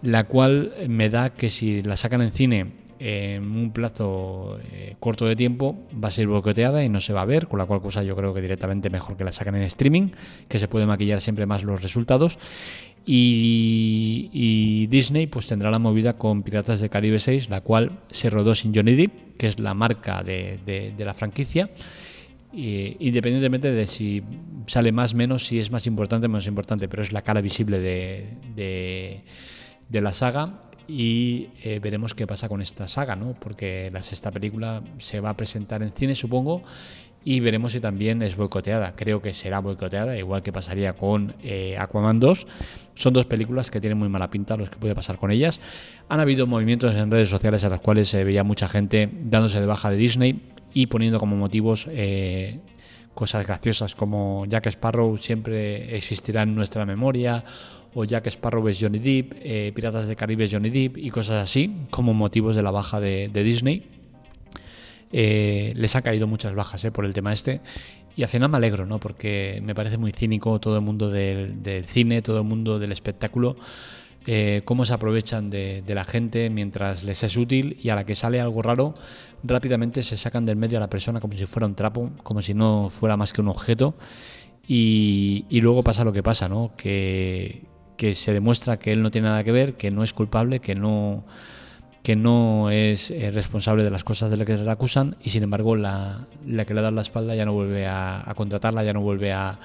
la 0.03 0.25
cual 0.25 0.73
me 0.89 1.11
da 1.11 1.31
que 1.31 1.51
si 1.51 1.83
la 1.83 1.97
sacan 1.97 2.23
en 2.23 2.33
cine 2.33 2.67
en 3.01 3.57
un 3.57 3.73
plazo 3.73 4.59
eh, 4.73 4.97
corto 4.99 5.27
de 5.27 5.37
tiempo 5.37 5.77
va 5.93 6.09
a 6.09 6.11
ser 6.11 6.27
boicoteada 6.27 6.83
y 6.83 6.89
no 6.89 7.01
se 7.01 7.13
va 7.13 7.23
a 7.23 7.27
ver, 7.27 7.47
con 7.47 7.59
la 7.59 7.67
cual 7.67 7.81
cosa 7.81 8.03
yo 8.03 8.17
creo 8.17 8.35
que 8.35 8.41
directamente 8.41 8.91
mejor 8.91 9.17
que 9.17 9.25
la 9.25 9.33
saquen 9.33 9.55
en 9.57 9.63
streaming, 9.63 10.11
que 10.49 10.59
se 10.59 10.69
puede 10.69 10.87
maquillar 10.87 11.21
siempre 11.21 11.47
más 11.47 11.63
los 11.63 11.83
resultados. 11.83 12.39
Y, 13.11 14.87
Disney 14.89 15.27
pues 15.29 15.47
tendrá 15.47 15.71
la 15.71 15.79
movida 15.79 16.19
con 16.19 16.43
Piratas 16.43 16.81
del 16.81 16.91
Caribe 16.91 17.19
6, 17.19 17.49
la 17.49 17.63
cual 17.63 17.93
se 18.11 18.29
rodó 18.29 18.55
sin 18.55 18.75
Johnny 18.75 18.95
Depp, 18.95 19.39
que 19.39 19.47
es 19.47 19.59
la 19.59 19.73
marca 19.73 20.23
de, 20.23 20.93
la 20.99 21.15
franquicia. 21.15 21.71
independientemente 22.53 23.71
de 23.71 23.87
si 23.87 24.23
sale 24.67 24.93
más 24.93 25.15
menos, 25.15 25.47
si 25.47 25.59
es 25.59 25.71
más 25.71 25.87
importante 25.87 26.27
o 26.27 26.29
menos 26.29 26.47
importante, 26.47 26.87
pero 26.87 27.03
es 27.03 27.13
la 27.13 27.23
cara 27.23 27.41
visible 27.41 27.79
de, 27.79 29.23
la 29.91 30.13
saga 30.13 30.65
y 30.87 31.49
eh, 31.63 31.81
veremos 31.83 32.15
qué 32.15 32.27
pasa 32.27 32.47
con 32.49 32.61
esta 32.61 32.89
saga, 32.89 33.17
¿no? 33.17 33.35
porque 33.41 33.91
la 33.91 34.03
sexta 34.03 34.31
película 34.31 34.83
se 34.99 35.21
va 35.21 35.31
a 35.31 35.37
presentar 35.37 35.83
en 35.83 35.93
cine, 35.93 36.15
supongo, 36.15 36.63
y 37.29 37.41
veremos 37.41 37.73
si 37.73 37.81
también 37.81 38.23
es 38.23 38.37
boicoteada. 38.37 38.95
Creo 38.97 39.21
que 39.21 39.35
será 39.35 39.61
boicoteada, 39.61 40.17
igual 40.17 40.43
que 40.43 40.51
pasaría 40.51 40.95
con 40.95 41.35
eh, 41.43 41.77
Aquaman 41.79 42.21
2. 42.21 42.47
Son 42.95 43.13
dos 43.13 43.27
películas 43.27 43.71
que 43.71 43.83
tienen 43.83 43.99
muy 43.99 44.09
mala 44.09 44.31
pinta 44.31 44.57
los 44.57 44.71
que 44.71 44.79
puede 44.79 44.95
pasar 44.95 45.19
con 45.19 45.31
ellas. 45.31 45.61
Han 46.09 46.21
habido 46.21 46.47
movimientos 46.47 46.95
en 46.95 47.11
redes 47.11 47.29
sociales 47.29 47.65
a 47.65 47.69
las 47.69 47.81
cuales 47.81 48.09
se 48.09 48.25
veía 48.25 48.45
mucha 48.45 48.67
gente 48.67 49.11
dándose 49.13 49.61
de 49.61 49.67
baja 49.67 49.91
de 49.91 49.99
Disney 49.99 50.41
y 50.73 50.87
poniendo 50.87 51.19
como 51.19 51.37
motivos 51.37 51.87
eh, 51.91 52.61
cosas 53.13 53.47
graciosas 53.47 53.95
como 53.95 54.47
Jack 54.47 54.69
Sparrow 54.69 55.19
siempre 55.19 55.95
existirá 55.95 56.45
en 56.45 56.55
nuestra 56.55 56.87
memoria 56.87 57.45
o 57.93 58.05
Jack 58.05 58.29
Sparrow 58.29 58.67
es 58.69 58.79
Johnny 58.81 59.01
Depp, 59.01 59.35
eh, 59.43 59.73
Piratas 59.75 60.09
de 60.09 60.17
Caribe 60.17 60.45
es 60.45 60.51
Johnny 60.51 60.71
Depp 60.71 60.97
y 60.97 61.11
cosas 61.11 61.45
así 61.45 61.77
como 61.91 62.15
motivos 62.15 62.57
de 62.57 62.63
la 62.63 62.71
baja 62.71 63.01
de 63.01 63.29
Disney 63.45 63.98
eh, 65.13 65.73
les 65.77 65.97
ha 65.97 66.03
caído 66.03 66.27
muchas 66.27 66.55
bajas 66.55 66.85
eh, 66.85 66.91
por 66.91 67.05
el 67.05 67.15
tema 67.15 67.33
este. 67.33 67.61
Y 68.17 68.23
al 68.23 68.29
final 68.29 68.49
me 68.49 68.57
alegro, 68.57 68.85
¿no? 68.85 68.99
Porque 68.99 69.61
me 69.63 69.75
parece 69.75 69.97
muy 69.97 70.13
cínico 70.13 70.59
todo 70.59 70.77
el 70.77 70.83
mundo 70.83 71.11
del, 71.11 71.85
cine, 71.87 72.21
todo 72.21 72.39
el 72.39 72.45
mundo 72.45 72.79
del 72.79 72.91
espectáculo, 72.91 73.57
eh, 74.27 74.63
cómo 74.65 74.85
se 74.85 74.93
aprovechan 74.93 75.51
de, 75.51 75.85
la 75.87 76.05
gente 76.05 76.51
mientras 76.51 77.05
les 77.05 77.23
es 77.23 77.37
útil 77.37 77.79
y 77.81 77.91
a 77.91 77.95
la 77.95 78.05
que 78.05 78.17
sale 78.17 78.41
algo 78.41 78.61
raro, 78.61 78.95
rápidamente 79.45 80.03
se 80.03 80.17
sacan 80.17 80.45
del 80.47 80.57
medio 80.57 80.79
a 80.79 80.81
la 80.81 80.91
persona 80.91 81.21
como 81.21 81.35
si 81.35 81.47
fuera 81.47 81.67
un 81.67 81.77
trapo, 81.77 82.11
como 82.25 82.43
si 82.43 82.55
no 82.55 82.91
fuera 82.91 83.17
más 83.17 83.33
que 83.33 83.41
un 83.41 83.49
objeto. 83.49 83.95
Y, 84.67 85.47
y 85.49 85.61
luego 85.61 85.83
pasa 85.83 86.05
lo 86.05 86.13
que 86.13 86.23
pasa, 86.23 86.49
¿no? 86.49 86.73
Que, 86.77 87.63
que 87.97 88.15
se 88.15 88.33
demuestra 88.33 88.79
que 88.79 88.93
él 88.93 89.01
no 89.01 89.11
tiene 89.11 89.29
nada 89.29 89.45
que 89.45 89.53
ver, 89.53 89.75
que 89.77 89.91
no 89.91 90.03
es 90.03 90.13
culpable, 90.13 90.61
que 90.61 90.75
no 90.75 91.25
que 92.03 92.17
no 92.17 92.71
es 92.71 93.11
eh, 93.11 93.31
responsable 93.31 93.85
de 93.85 93.91
las 93.91 94.05
cosas 94.05 94.31
de 94.31 94.37
las 94.37 94.47
que 94.47 94.57
se 94.57 94.65
le 94.65 94.71
acusan 94.71 95.17
y 95.23 95.31
sin 95.31 95.43
embargo 95.43 95.77
la, 95.77 96.27
que 96.67 96.75
le 96.75 96.81
da 96.81 96.91
la 96.91 97.03
espalda 97.03 97.35
ya 97.35 97.45
no 97.45 97.53
vuelve 97.53 97.87
a, 97.87 98.33
contratarla, 98.37 98.85
ya 98.85 98.93
no 98.93 99.01
vuelve 99.01 99.33
a, 99.33 99.59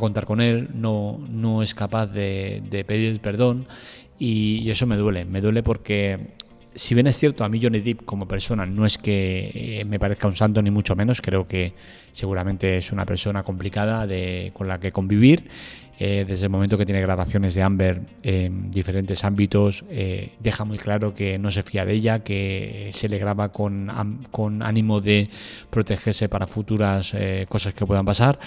contar 0.00 0.26
con 0.26 0.40
él, 0.40 0.70
no, 0.74 1.20
no 1.30 1.62
es 1.62 1.72
capaz 1.72 2.06
de, 2.06 2.84
pedir 2.86 3.20
perdón 3.20 3.66
y, 4.18 4.68
eso 4.70 4.86
me 4.86 4.96
duele, 4.96 5.24
me 5.24 5.40
duele 5.40 5.62
porque 5.62 6.34
si 6.74 6.94
bien 6.94 7.06
es 7.06 7.16
cierto, 7.16 7.44
a 7.44 7.48
mí 7.48 7.60
Johnny 7.62 7.80
Depp 7.80 8.04
como 8.04 8.26
persona 8.26 8.66
no 8.66 8.84
es 8.84 8.98
que 8.98 9.50
eh, 9.54 9.84
me 9.84 10.00
parezca 10.00 10.26
un 10.26 10.34
santo 10.34 10.60
ni 10.62 10.72
mucho 10.72 10.96
menos, 10.96 11.20
creo 11.20 11.46
que 11.46 11.74
seguramente 12.12 12.78
es 12.78 12.90
una 12.90 13.06
persona 13.06 13.44
complicada 13.44 14.06
de, 14.06 14.50
con 14.54 14.66
la 14.66 14.80
que 14.80 14.90
convivir 14.90 15.44
eh, 15.98 16.24
desde 16.26 16.46
el 16.46 16.50
momento 16.50 16.76
que 16.76 16.84
tiene 16.84 17.00
grabaciones 17.00 17.54
de 17.54 17.62
Amber 17.62 18.02
en 18.22 18.70
diferentes 18.70 19.22
ámbitos, 19.24 19.84
eh, 19.88 20.32
deja 20.40 20.64
muy 20.64 20.78
claro 20.78 21.14
que 21.14 21.38
no 21.38 21.50
se 21.52 21.62
fía 21.62 21.84
de 21.84 21.94
ella, 21.94 22.24
que 22.24 22.90
se 22.94 23.08
le 23.08 23.18
graba 23.18 23.50
con, 23.52 23.90
con 24.30 24.62
ánimo 24.62 25.00
de 25.00 25.28
protegerse 25.70 26.28
para 26.28 26.46
futuras 26.46 27.12
eh, 27.14 27.46
cosas 27.48 27.74
que 27.74 27.86
puedan 27.86 28.04
pasar. 28.04 28.38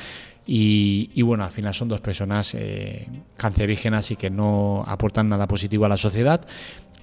Y, 0.50 1.22
bueno, 1.24 1.44
al 1.44 1.52
final 1.52 1.74
son 1.74 1.90
dos 1.90 2.00
personas 2.00 2.56
cancerígenas 3.36 4.12
y 4.12 4.16
que 4.16 4.30
no 4.30 4.82
aportan 4.88 5.28
nada 5.28 5.46
positivo 5.46 5.84
a 5.84 5.90
la 5.90 5.98
sociedad. 5.98 6.48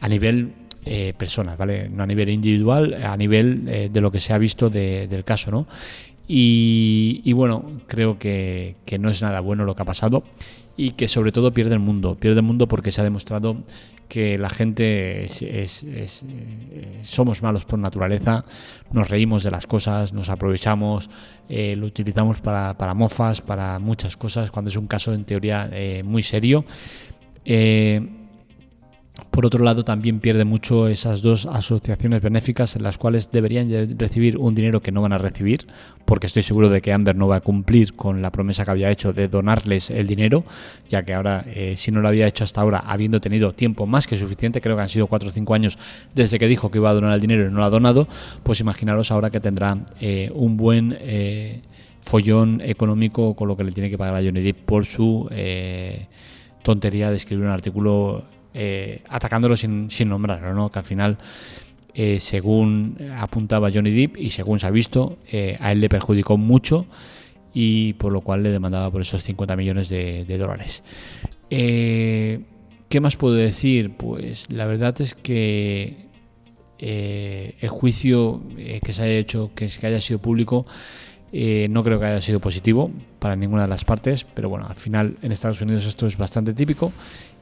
A 0.01 0.09
nivel 0.09 0.55
eh, 0.87 1.13
personas, 1.15 1.59
¿vale? 1.59 1.91
No 1.91 2.05
a 2.05 2.07
nivel 2.07 2.31
individual, 2.31 2.95
a 3.05 3.15
nivel 3.19 3.91
de 3.93 4.01
lo 4.01 4.11
que 4.11 4.19
se 4.19 4.33
ha 4.33 4.39
visto 4.39 4.71
del 4.71 5.25
caso, 5.25 5.51
¿no? 5.51 5.67
Y, 6.27 7.33
bueno, 7.35 7.65
creo 7.87 8.19
que, 8.19 8.77
no 8.99 9.11
es 9.11 9.23
nada 9.23 9.41
bueno 9.41 9.65
lo 9.65 9.75
que 9.75 9.83
ha 9.83 9.87
pasado 9.87 10.23
y 10.77 10.93
que 10.93 11.07
sobre 11.07 11.33
todo 11.33 11.53
pierde 11.53 11.75
el 11.75 11.81
mundo. 11.81 12.17
Pierde 12.17 12.39
el 12.39 12.47
mundo 12.47 12.67
porque 12.67 12.91
se 12.91 13.01
ha 13.01 13.05
demostrado 13.05 13.59
que 14.09 14.39
la 14.39 14.51
gente 14.51 15.25
es, 15.25 15.85
somos 17.03 17.43
malos 17.43 17.65
por 17.65 17.79
naturaleza, 17.79 18.45
nos 18.93 19.09
reímos 19.09 19.43
de 19.43 19.51
las 19.51 19.67
cosas, 19.67 20.13
nos 20.13 20.29
aprovechamos, 20.29 21.11
lo 21.49 21.87
utilizamos 21.87 22.41
para, 22.41 22.75
para, 22.75 22.95
mofas, 22.95 23.41
para 23.41 23.79
muchas 23.79 24.17
cosas, 24.17 24.51
cuando 24.51 24.71
es 24.71 24.77
un 24.77 24.87
caso 24.87 25.13
en 25.13 25.25
teoría 25.25 25.71
muy 26.05 26.23
serio. 26.23 26.65
Por 29.31 29.47
otro 29.47 29.65
lado, 29.65 29.85
también 29.85 30.19
pierde 30.19 30.45
mucho 30.45 30.89
esas 30.89 31.23
dos 31.23 31.47
asociaciones 31.47 32.21
benéficas 32.21 32.75
en 32.75 32.83
las 32.83 32.99
cuales 32.99 33.31
deberían 33.31 33.97
recibir 33.97 34.39
un 34.39 34.57
dinero 34.57 34.81
que 34.81 34.91
no 34.91 35.03
van 35.03 35.13
a 35.13 35.19
recibir, 35.19 35.69
porque 36.05 36.27
estoy 36.27 36.43
seguro 36.43 36.69
de 36.69 36.83
que 36.83 36.93
Amber 36.93 37.15
no 37.15 37.29
va 37.29 37.37
a 37.37 37.41
cumplir 37.41 37.95
con 37.95 38.23
la 38.23 38.33
promesa 38.33 38.65
que 38.65 38.73
había 38.73 38.91
hecho 38.91 39.13
de 39.13 39.29
donarles 39.29 39.91
el 39.91 40.09
dinero, 40.09 40.45
ya 40.89 41.05
que 41.05 41.15
ahora, 41.15 41.45
eh, 41.47 41.75
si 41.77 41.93
no 41.93 42.01
lo 42.01 42.09
había 42.09 42.27
hecho 42.27 42.43
hasta 42.43 42.61
ahora, 42.61 42.79
habiendo 42.79 43.21
tenido 43.21 43.53
tiempo 43.53 43.87
más 43.87 44.09
que 44.09 44.17
suficiente, 44.17 44.61
creo 44.61 44.75
que 44.75 44.83
han 44.83 44.89
sido 44.89 45.07
4 45.07 45.29
o 45.29 45.33
5 45.33 45.55
años 45.55 45.79
desde 46.13 46.39
que 46.41 46.49
dijo 46.49 46.73
que 46.73 46.79
iba 46.79 46.91
a 46.91 46.95
donar 46.95 47.13
el 47.15 47.21
dinero 47.21 47.47
y 47.47 47.53
no 47.53 47.59
lo 47.59 47.65
ha 47.65 47.71
donado, 47.71 48.09
pues 48.43 48.59
imaginaros 48.59 49.13
ahora 49.13 49.31
que 49.31 49.39
tendrá 49.39 49.79
eh, 50.01 50.31
un 50.35 50.57
buen 50.57 50.97
eh, 51.01 51.63
follón 52.01 52.61
económico 52.63 53.35
con 53.35 53.47
lo 53.47 53.57
que 53.57 53.63
le 53.63 53.71
tiene 53.71 53.91
que 53.91 53.99
pagar 53.99 54.17
a 54.17 54.25
Johnny 54.25 54.43
Depp 54.43 54.61
por 54.65 54.87
su 54.87 55.29
tontería 56.63 57.11
de 57.11 57.17
escribir 57.17 57.45
un 57.45 57.51
artículo 57.51 58.25
eh, 58.57 59.03
atacándolo 59.09 59.57
sin, 59.57 59.89
nombrarlo, 60.07 60.55
¿no? 60.55 60.71
que 60.71 60.79
al 60.79 60.85
final, 60.85 61.19
eh, 61.93 62.21
según 62.21 62.97
apuntaba 63.19 63.69
Johnny 63.75 63.91
Depp 63.91 64.17
y 64.17 64.31
según 64.31 64.61
se 64.61 64.69
ha 64.69 64.71
visto, 64.71 65.19
eh, 65.31 65.57
a 65.59 65.73
él 65.73 65.81
le 65.81 65.89
perjudicó 65.89 66.37
mucho 66.37 66.87
y 67.53 67.95
por 67.95 68.13
lo 68.13 68.21
cual 68.21 68.45
le 68.45 68.51
demandaba 68.51 68.93
por 68.93 69.01
esos 69.01 69.25
50 69.25 69.57
millones 69.57 69.89
de, 69.89 70.39
dólares. 70.39 70.85
¿Qué 71.51 73.01
más 73.01 73.17
puedo 73.17 73.35
decir? 73.35 73.97
Pues 73.97 74.49
la 74.53 74.67
verdad 74.67 75.01
es 75.01 75.17
que 75.17 76.05
el 76.79 77.69
juicio 77.69 78.43
que 78.57 78.93
se 78.93 79.03
haya 79.03 79.15
hecho, 79.15 79.51
que, 79.57 79.67
que 79.67 79.87
haya 79.87 80.01
sido 80.01 80.21
público, 80.21 80.65
no 81.33 81.83
creo 81.83 81.99
que 81.99 82.07
haya 82.07 82.21
sido 82.21 82.39
positivo 82.39 82.91
para 83.19 83.35
ninguna 83.35 83.63
de 83.63 83.69
las 83.69 83.85
partes, 83.85 84.23
pero 84.23 84.49
bueno, 84.49 84.67
al 84.69 84.77
final 84.77 85.17
en 85.23 85.33
Estados 85.33 85.61
Unidos 85.61 85.87
esto 85.87 86.07
es 86.07 86.17
bastante 86.17 86.55
típico 86.55 86.93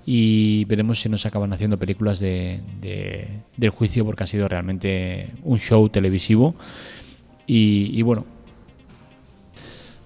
y 0.04 0.64
veremos 0.64 1.00
si 1.00 1.08
nos 1.08 1.24
acaban 1.26 1.52
haciendo 1.52 1.78
películas 1.78 2.18
de, 2.18 2.60
del 3.56 3.70
juicio 3.70 4.04
porque 4.04 4.24
ha 4.24 4.26
sido 4.26 4.48
realmente 4.48 5.28
un 5.44 5.58
show 5.58 5.88
televisivo 5.88 6.54
y, 7.46 8.00
bueno 8.02 8.24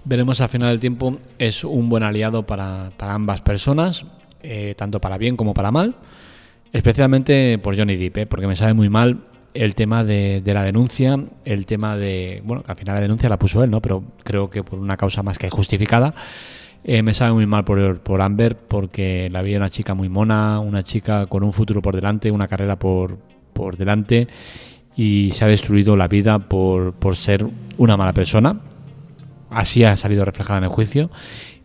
veremos 0.04 0.40
al 0.40 0.48
final 0.48 0.70
del 0.70 0.80
tiempo 0.80 1.18
es 1.38 1.64
un 1.64 1.88
buen 1.88 2.02
aliado 2.02 2.44
para, 2.44 2.90
ambas 2.98 3.40
personas 3.40 4.04
eh, 4.42 4.74
tanto 4.76 5.00
para 5.00 5.18
bien 5.18 5.36
como 5.36 5.54
para 5.54 5.70
mal 5.70 5.96
especialmente 6.72 7.58
por 7.58 7.76
Johnny 7.76 7.96
Depp 7.96 8.18
¿eh? 8.18 8.26
porque 8.26 8.46
me 8.46 8.56
sabe 8.56 8.74
muy 8.74 8.88
mal 8.88 9.20
el 9.54 9.74
tema 9.74 10.04
de, 10.04 10.42
de, 10.44 10.52
la 10.52 10.62
denuncia, 10.64 11.18
el 11.46 11.64
tema 11.64 11.96
de, 11.96 12.42
bueno, 12.44 12.62
al 12.66 12.76
final 12.76 12.96
la 12.96 13.00
denuncia 13.00 13.26
la 13.30 13.38
puso 13.38 13.64
él, 13.64 13.70
¿no? 13.70 13.80
Pero 13.80 14.04
creo 14.22 14.50
que 14.50 14.62
por 14.62 14.78
una 14.78 14.98
causa 14.98 15.22
más 15.22 15.38
que 15.38 15.48
justificada. 15.48 16.14
Eh, 16.88 17.02
me 17.02 17.14
sabe 17.14 17.32
muy 17.32 17.46
mal 17.46 17.64
por, 17.64 18.22
Amber 18.22 18.56
porque 18.56 19.28
la 19.28 19.42
vi 19.42 19.56
una 19.56 19.68
chica 19.68 19.94
muy 19.94 20.08
mona, 20.08 20.60
una 20.60 20.84
chica 20.84 21.26
con 21.26 21.42
un 21.42 21.52
futuro 21.52 21.82
por 21.82 21.96
delante, 21.96 22.30
una 22.30 22.46
carrera 22.46 22.78
por, 22.78 23.18
por 23.52 23.76
delante 23.76 24.28
y 24.94 25.30
se 25.32 25.44
ha 25.44 25.48
destruido 25.48 25.96
la 25.96 26.06
vida 26.06 26.38
por, 26.38 26.92
por 26.92 27.16
ser 27.16 27.44
una 27.76 27.96
mala 27.96 28.12
persona. 28.12 28.60
Así 29.50 29.82
ha 29.82 29.96
salido 29.96 30.24
reflejada 30.24 30.58
en 30.58 30.64
el 30.64 30.70
juicio 30.70 31.10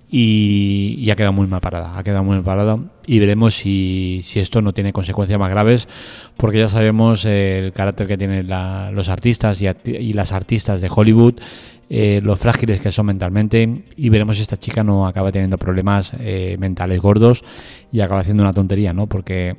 y, 0.09 1.07
ha 1.11 1.15
quedado 1.15 1.33
muy 1.33 1.45
mal 1.45 1.61
parada. 1.61 1.97
Ha 1.99 2.03
quedado 2.03 2.23
muy 2.23 2.37
mal 2.37 2.43
parada 2.43 2.79
y 3.05 3.19
veremos 3.19 3.53
si, 3.53 4.21
si 4.23 4.39
esto 4.39 4.63
no 4.63 4.73
tiene 4.73 4.91
consecuencias 4.91 5.39
más 5.39 5.51
graves, 5.51 5.87
porque 6.35 6.57
ya 6.57 6.67
sabemos 6.67 7.25
el 7.25 7.73
carácter 7.73 8.07
que 8.07 8.17
tienen 8.17 8.47
los 8.93 9.07
artistas 9.07 9.61
y, 9.61 9.67
y, 9.85 10.13
las 10.13 10.31
artistas 10.31 10.81
de 10.81 10.89
Hollywood, 10.93 11.35
eh, 11.93 12.21
los 12.23 12.39
frágiles 12.39 12.79
que 12.79 12.89
son 12.89 13.07
mentalmente, 13.07 13.83
y 13.97 14.07
veremos 14.07 14.37
si 14.37 14.43
esta 14.43 14.55
chica 14.55 14.81
no 14.81 15.05
acaba 15.05 15.29
teniendo 15.29 15.57
problemas 15.57 16.13
eh, 16.17 16.55
mentales 16.57 17.01
gordos 17.01 17.43
y 17.91 17.99
acaba 17.99 18.21
haciendo 18.21 18.43
una 18.43 18.53
tontería, 18.53 18.93
¿no? 18.93 19.07
Porque 19.07 19.57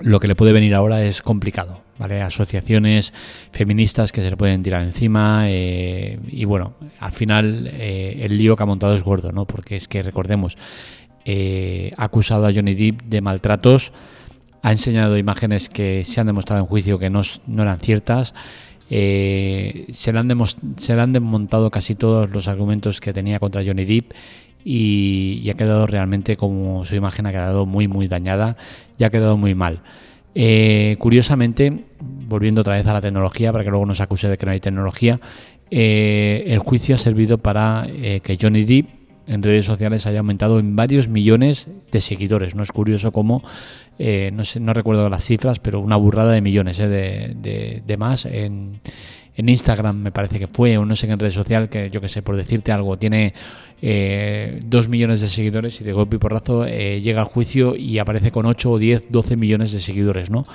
lo 0.00 0.18
que 0.18 0.26
le 0.26 0.34
puede 0.34 0.52
venir 0.52 0.74
ahora 0.74 1.04
es 1.04 1.22
complicado. 1.22 1.82
¿vale? 1.96 2.20
Asociaciones 2.22 3.14
feministas 3.52 4.10
que 4.10 4.20
se 4.20 4.30
le 4.30 4.36
pueden 4.36 4.64
tirar 4.64 4.82
encima 4.82 5.44
eh, 5.46 6.18
y 6.26 6.44
bueno, 6.44 6.74
al 6.98 7.12
final 7.12 7.70
eh, 7.72 8.18
el 8.22 8.36
lío 8.36 8.56
que 8.56 8.64
ha 8.64 8.66
montado 8.66 8.96
es 8.96 9.04
gordo, 9.04 9.30
¿no? 9.30 9.44
Porque 9.44 9.76
es 9.76 9.86
que 9.86 10.02
recordemos, 10.02 10.56
ha 11.96 12.04
acusado 12.04 12.48
a 12.48 12.52
Johnny 12.52 12.74
Depp 12.74 13.02
de 13.02 13.20
maltratos, 13.20 13.92
ha 14.64 14.72
enseñado 14.72 15.18
imágenes 15.18 15.68
que 15.68 16.04
se 16.04 16.20
han 16.20 16.26
demostrado 16.26 16.62
en 16.62 16.66
juicio 16.66 16.98
que 16.98 17.10
no, 17.10 17.20
eran 17.58 17.78
ciertas. 17.78 18.34
Se, 18.88 20.12
le 20.12 20.18
han 20.18 20.30
se 20.76 20.92
han 20.92 21.12
desmontado 21.12 21.70
casi 21.70 21.94
todos 21.94 22.30
los 22.30 22.48
argumentos 22.48 23.00
que 23.00 23.12
tenía 23.12 23.38
contra 23.38 23.64
Johnny 23.64 23.84
Depp 23.84 24.12
y, 24.64 25.48
ha 25.50 25.54
quedado 25.54 25.86
realmente 25.86 26.36
como 26.36 26.84
su 26.84 26.94
imagen 26.94 27.26
ha 27.26 27.32
quedado 27.32 27.66
muy 27.66 27.88
muy 27.88 28.08
dañada 28.08 28.56
y 28.98 29.04
ha 29.04 29.10
quedado 29.10 29.36
muy 29.36 29.54
mal. 29.54 29.80
Eh, 30.34 30.96
curiosamente, 30.98 31.84
volviendo 32.00 32.62
otra 32.62 32.74
vez 32.74 32.86
a 32.86 32.92
la 32.92 33.00
tecnología, 33.00 33.52
para 33.52 33.62
que 33.62 33.70
luego 33.70 33.86
no 33.86 33.94
se 33.94 34.02
acuse 34.02 34.28
de 34.28 34.36
que 34.36 34.46
no 34.46 34.52
hay 34.52 34.60
tecnología, 34.60 35.20
eh, 35.70 36.44
el 36.48 36.58
juicio 36.58 36.96
ha 36.96 36.98
servido 36.98 37.38
para 37.38 37.86
eh, 37.88 38.20
que 38.22 38.36
Johnny 38.40 38.64
Depp 38.64 39.03
en 39.26 39.42
redes 39.42 39.66
sociales 39.66 40.06
haya 40.06 40.18
aumentado 40.18 40.58
en 40.58 40.76
varios 40.76 41.08
millones 41.08 41.68
de 41.90 42.00
seguidores. 42.00 42.54
No 42.54 42.62
es 42.62 42.72
curioso 42.72 43.12
cómo, 43.12 43.42
no, 43.98 44.44
sé, 44.44 44.60
no 44.60 44.72
recuerdo 44.74 45.08
las 45.08 45.24
cifras, 45.24 45.58
pero 45.58 45.80
una 45.80 45.96
burrada 45.96 46.32
de 46.32 46.40
millones 46.40 46.78
de, 46.78 47.82
de, 47.86 47.96
más 47.96 48.26
en, 48.26 48.80
Instagram 49.36 49.96
me 49.96 50.12
parece 50.12 50.38
que 50.38 50.46
fue, 50.46 50.78
o 50.78 50.84
no 50.84 50.94
sé 50.96 51.06
qué 51.06 51.12
en 51.12 51.18
red 51.18 51.30
social, 51.30 51.68
que 51.68 51.90
yo 51.90 52.00
que 52.00 52.08
sé, 52.08 52.22
por 52.22 52.36
decirte 52.36 52.72
algo, 52.72 52.96
tiene 52.96 53.34
eh, 53.86 54.60
dos 54.64 54.88
millones 54.88 55.20
de 55.20 55.28
seguidores 55.28 55.78
y 55.80 55.84
de 55.84 55.92
golpe 55.92 56.16
y 56.16 56.18
porrazo 56.18 56.64
eh, 56.64 57.02
llega 57.02 57.20
al 57.20 57.26
juicio 57.26 57.76
y 57.76 57.98
aparece 57.98 58.30
con 58.30 58.46
8 58.46 58.70
o 58.70 58.78
10, 58.78 59.06
12 59.10 59.36
millones 59.36 59.72
de 59.72 59.80
seguidores, 59.80 60.30
¿no? 60.30 60.46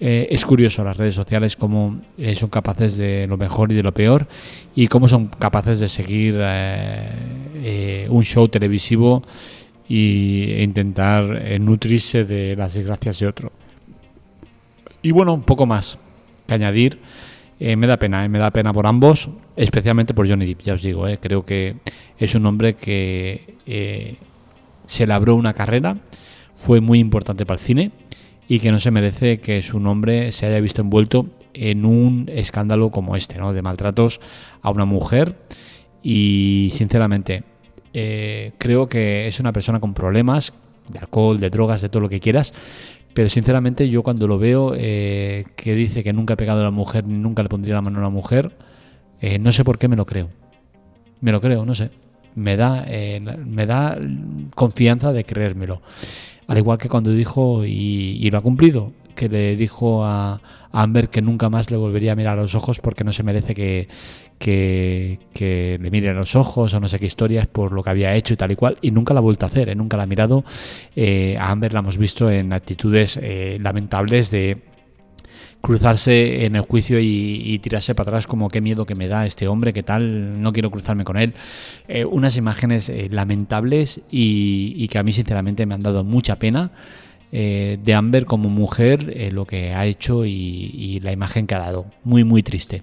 Eh, 0.00 0.26
es 0.30 0.44
curioso 0.44 0.82
las 0.82 0.96
redes 0.96 1.14
sociales 1.14 1.56
cómo 1.56 2.00
eh, 2.18 2.34
son 2.34 2.50
capaces 2.50 2.96
de 2.96 3.26
lo 3.28 3.36
mejor 3.36 3.70
y 3.70 3.76
de 3.76 3.82
lo 3.82 3.92
peor 3.92 4.26
y 4.74 4.88
cómo 4.88 5.08
son 5.08 5.28
capaces 5.28 5.78
de 5.78 5.88
seguir 5.88 6.34
un 8.10 8.22
show 8.22 8.48
televisivo 8.48 9.22
e 9.88 10.62
intentar 10.62 11.24
nutrirse 11.60 12.24
de 12.24 12.56
las 12.56 12.74
desgracias 12.74 13.18
de 13.20 13.26
otro. 13.26 13.52
Y 15.02 15.12
bueno, 15.12 15.34
un 15.34 15.42
poco 15.42 15.66
más 15.66 15.98
que 16.46 16.54
añadir. 16.54 16.98
Eh, 17.60 17.76
me 17.76 17.86
da 17.86 17.98
pena, 17.98 18.24
eh, 18.24 18.28
me 18.28 18.38
da 18.38 18.50
pena 18.50 18.72
por 18.72 18.86
ambos, 18.86 19.28
especialmente 19.54 20.12
por 20.12 20.28
Johnny 20.28 20.46
Depp, 20.46 20.62
ya 20.62 20.74
os 20.74 20.82
digo, 20.82 21.06
eh, 21.06 21.18
creo 21.20 21.44
que 21.44 21.76
es 22.18 22.34
un 22.34 22.46
hombre 22.46 22.74
que 22.74 24.18
se 24.86 25.06
labró 25.06 25.36
una 25.36 25.54
carrera, 25.54 25.96
fue 26.54 26.80
muy 26.80 26.98
importante 26.98 27.46
para 27.46 27.58
el 27.58 27.64
cine 27.64 27.90
y 28.48 28.58
que 28.58 28.70
no 28.70 28.78
se 28.78 28.90
merece 28.90 29.38
que 29.38 29.62
su 29.62 29.80
nombre 29.80 30.32
se 30.32 30.46
haya 30.46 30.60
visto 30.60 30.82
envuelto 30.82 31.26
en 31.54 31.84
un 31.84 32.30
escándalo 32.32 32.90
como 32.90 33.16
este, 33.16 33.38
¿no? 33.38 33.52
de 33.52 33.62
maltratos 33.62 34.20
a 34.62 34.70
una 34.70 34.84
mujer 34.84 35.36
y 36.02 36.70
sinceramente 36.72 37.44
creo 38.58 38.88
que 38.88 39.28
es 39.28 39.38
una 39.38 39.52
persona 39.52 39.78
con 39.78 39.94
problemas 39.94 40.52
de 40.88 40.98
alcohol, 40.98 41.38
de 41.38 41.50
drogas, 41.50 41.80
de 41.80 41.88
todo 41.88 42.00
lo 42.00 42.08
que 42.08 42.20
quieras, 42.20 42.52
pero 43.14 43.28
sinceramente 43.28 43.88
yo 43.88 44.02
cuando 44.02 44.26
lo 44.26 44.38
veo 44.38 44.74
eh, 44.76 45.44
que 45.56 45.74
dice 45.74 46.02
que 46.02 46.12
nunca 46.12 46.34
ha 46.34 46.36
pegado 46.36 46.60
a 46.60 46.64
la 46.64 46.72
mujer 46.72 47.06
ni 47.06 47.14
nunca 47.14 47.42
le 47.42 47.48
pondría 47.48 47.74
la 47.74 47.80
mano 47.80 47.98
a 47.98 48.00
una 48.00 48.10
mujer, 48.10 48.50
eh, 49.20 49.38
no 49.38 49.52
sé 49.52 49.64
por 49.64 49.78
qué 49.78 49.88
me 49.88 49.96
lo 49.96 50.04
creo. 50.04 50.28
Me 51.20 51.32
lo 51.32 51.40
creo, 51.40 51.64
no 51.64 51.74
sé. 51.74 51.90
Me 52.34 52.56
da, 52.56 52.84
eh, 52.88 53.20
me 53.20 53.64
da 53.66 53.96
confianza 54.56 55.12
de 55.12 55.24
creérmelo. 55.24 55.80
Al 56.46 56.58
igual 56.58 56.78
que 56.78 56.88
cuando 56.88 57.10
dijo, 57.10 57.64
y, 57.64 58.28
lo 58.30 58.38
ha 58.38 58.40
cumplido, 58.40 58.92
que 59.14 59.28
le 59.28 59.56
dijo 59.56 60.04
a, 60.04 60.34
a, 60.34 60.82
Amber 60.82 61.08
que 61.08 61.22
nunca 61.22 61.48
más 61.48 61.70
le 61.70 61.76
volvería 61.76 62.12
a 62.12 62.16
mirar 62.16 62.38
a 62.38 62.42
los 62.42 62.54
ojos 62.54 62.80
porque 62.80 63.04
no 63.04 63.12
se 63.12 63.22
merece 63.22 63.54
que, 63.54 63.88
le 65.80 65.90
miren 65.90 66.16
los 66.16 66.36
ojos 66.36 66.74
o 66.74 66.80
no 66.80 66.88
sé 66.88 66.98
qué 66.98 67.06
historias 67.06 67.46
por 67.46 67.72
lo 67.72 67.82
que 67.82 67.90
había 67.90 68.14
hecho 68.14 68.34
y 68.34 68.36
tal 68.36 68.50
y 68.50 68.56
cual, 68.56 68.78
y 68.82 68.90
nunca 68.90 69.14
la 69.14 69.20
ha 69.20 69.22
vuelto 69.22 69.46
a 69.46 69.48
hacer, 69.48 69.68
¿eh? 69.68 69.74
nunca 69.74 69.96
la 69.96 70.02
ha 70.02 70.06
mirado. 70.06 70.44
Eh, 70.96 71.36
a 71.38 71.50
Amber 71.50 71.72
la 71.72 71.80
hemos 71.80 71.96
visto 71.96 72.30
en 72.30 72.52
actitudes 72.52 73.18
eh, 73.22 73.58
lamentables 73.60 74.30
de 74.30 74.73
cruzarse 75.64 76.44
en 76.44 76.56
el 76.56 76.62
juicio 76.62 77.00
y, 77.00 77.58
tirarse 77.58 77.94
para 77.94 78.10
atrás 78.10 78.26
como 78.26 78.48
qué 78.48 78.60
miedo 78.60 78.84
que 78.84 78.94
me 78.94 79.08
da 79.08 79.24
este 79.24 79.48
hombre, 79.48 79.72
qué 79.72 79.82
tal, 79.82 80.42
no 80.42 80.52
quiero 80.52 80.70
cruzarme 80.70 81.04
con 81.04 81.16
él. 81.16 81.32
unas 82.10 82.36
imágenes 82.36 82.92
lamentables 83.10 84.02
y, 84.10 84.86
que 84.88 84.98
a 84.98 85.02
mí 85.02 85.12
sinceramente 85.12 85.64
me 85.64 85.74
han 85.74 85.82
dado 85.82 86.04
mucha 86.04 86.36
pena. 86.36 86.70
eh, 87.32 87.78
de 87.82 87.94
Amber 87.94 88.26
como 88.26 88.48
mujer, 88.48 89.12
eh, 89.16 89.32
lo 89.32 89.44
que 89.44 89.74
ha 89.74 89.86
hecho 89.86 90.24
y, 90.24 90.30
y 90.30 91.00
la 91.00 91.10
imagen 91.10 91.48
que 91.48 91.56
ha 91.56 91.58
dado. 91.58 91.86
Muy, 92.04 92.22
muy 92.22 92.44
triste. 92.44 92.82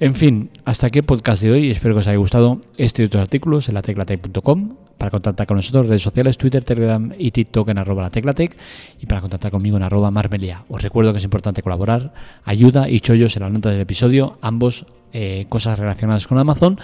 En 0.00 0.14
fin, 0.14 0.50
hasta 0.64 0.88
aquí 0.88 0.98
el 0.98 1.04
podcast 1.04 1.42
de 1.42 1.50
hoy. 1.50 1.70
Espero 1.70 1.94
que 1.94 2.00
os 2.00 2.06
haya 2.06 2.18
gustado 2.18 2.60
este 2.76 3.02
y 3.02 3.06
otros 3.06 3.22
artículos 3.22 3.68
en 3.68 3.74
la 3.74 3.82
teclatec.com. 3.82 4.83
Para 4.98 5.10
contactar 5.10 5.46
con 5.46 5.56
nosotros, 5.56 5.88
redes 5.88 6.02
sociales, 6.02 6.38
Twitter, 6.38 6.64
Telegram 6.64 7.12
y 7.18 7.30
TikTok 7.30 7.68
en 7.68 7.78
arroba 7.78 8.02
la 8.02 8.10
teclatec 8.10 8.56
y 9.00 9.06
para 9.06 9.20
contactar 9.20 9.50
conmigo 9.50 9.76
en 9.76 9.82
arroba 9.82 10.10
marmelia. 10.10 10.64
Os 10.68 10.82
recuerdo 10.82 11.12
que 11.12 11.18
es 11.18 11.24
importante 11.24 11.62
colaborar, 11.62 12.12
ayuda 12.44 12.88
y 12.88 13.00
chollos 13.00 13.36
en 13.36 13.42
la 13.42 13.50
nota 13.50 13.70
del 13.70 13.80
episodio, 13.80 14.38
ambos 14.40 14.86
eh, 15.16 15.46
cosas 15.48 15.78
relacionadas 15.78 16.26
con 16.26 16.38
Amazon, 16.38 16.76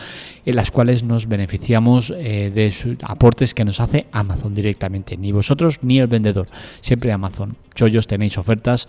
en 0.46 0.54
las 0.54 0.70
cuales 0.70 1.02
nos 1.02 1.26
beneficiamos 1.26 2.12
eh, 2.16 2.52
de 2.54 2.70
sus 2.70 2.96
aportes 3.02 3.54
que 3.54 3.64
nos 3.64 3.80
hace 3.80 4.06
Amazon 4.12 4.54
directamente, 4.54 5.16
ni 5.16 5.32
vosotros 5.32 5.80
ni 5.82 5.98
el 5.98 6.06
vendedor, 6.06 6.46
siempre 6.80 7.10
Amazon. 7.10 7.56
Chollos 7.74 8.06
tenéis 8.06 8.38
ofertas, 8.38 8.86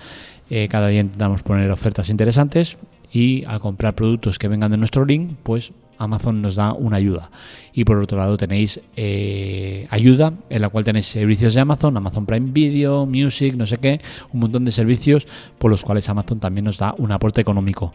eh, 0.51 0.67
cada 0.69 0.89
día 0.89 1.01
intentamos 1.01 1.41
poner 1.41 1.71
ofertas 1.71 2.09
interesantes 2.09 2.77
y 3.11 3.43
al 3.45 3.59
comprar 3.59 3.95
productos 3.95 4.37
que 4.37 4.47
vengan 4.47 4.69
de 4.69 4.77
nuestro 4.77 5.05
link, 5.05 5.31
pues 5.41 5.73
Amazon 6.03 6.41
nos 6.41 6.55
da 6.55 6.73
una 6.73 6.97
ayuda. 6.97 7.29
Y 7.73 7.85
por 7.85 7.97
otro 7.97 8.17
lado 8.17 8.37
tenéis 8.37 8.79
eh, 8.95 9.87
ayuda 9.89 10.33
en 10.49 10.61
la 10.61 10.69
cual 10.69 10.83
tenéis 10.83 11.07
servicios 11.07 11.53
de 11.53 11.61
Amazon, 11.61 11.95
Amazon 11.95 12.25
Prime 12.25 12.51
Video, 12.51 13.05
Music, 13.05 13.55
no 13.55 13.65
sé 13.65 13.77
qué, 13.77 14.01
un 14.33 14.41
montón 14.41 14.65
de 14.65 14.71
servicios 14.71 15.27
por 15.57 15.71
los 15.71 15.83
cuales 15.83 16.09
Amazon 16.09 16.39
también 16.39 16.65
nos 16.65 16.77
da 16.77 16.95
un 16.97 17.11
aporte 17.11 17.41
económico. 17.41 17.93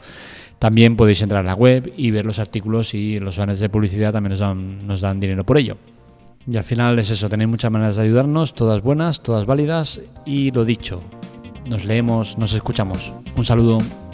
También 0.58 0.96
podéis 0.96 1.20
entrar 1.20 1.40
a 1.40 1.46
la 1.46 1.54
web 1.54 1.92
y 1.96 2.10
ver 2.10 2.24
los 2.24 2.38
artículos 2.38 2.94
y 2.94 3.20
los 3.20 3.36
banners 3.36 3.60
de 3.60 3.68
publicidad 3.68 4.12
también 4.12 4.30
nos 4.30 4.40
dan, 4.40 4.78
nos 4.86 5.00
dan 5.00 5.20
dinero 5.20 5.44
por 5.44 5.58
ello. 5.58 5.76
Y 6.48 6.56
al 6.56 6.64
final 6.64 6.98
es 6.98 7.10
eso, 7.10 7.28
tenéis 7.28 7.50
muchas 7.50 7.70
maneras 7.70 7.96
de 7.96 8.02
ayudarnos, 8.02 8.54
todas 8.54 8.80
buenas, 8.80 9.20
todas 9.20 9.46
válidas 9.46 10.00
y 10.24 10.52
lo 10.52 10.64
dicho, 10.64 11.02
nos 11.68 11.84
leemos, 11.84 12.38
nos 12.38 12.54
escuchamos. 12.54 13.12
Un 13.36 13.44
saludo. 13.44 14.05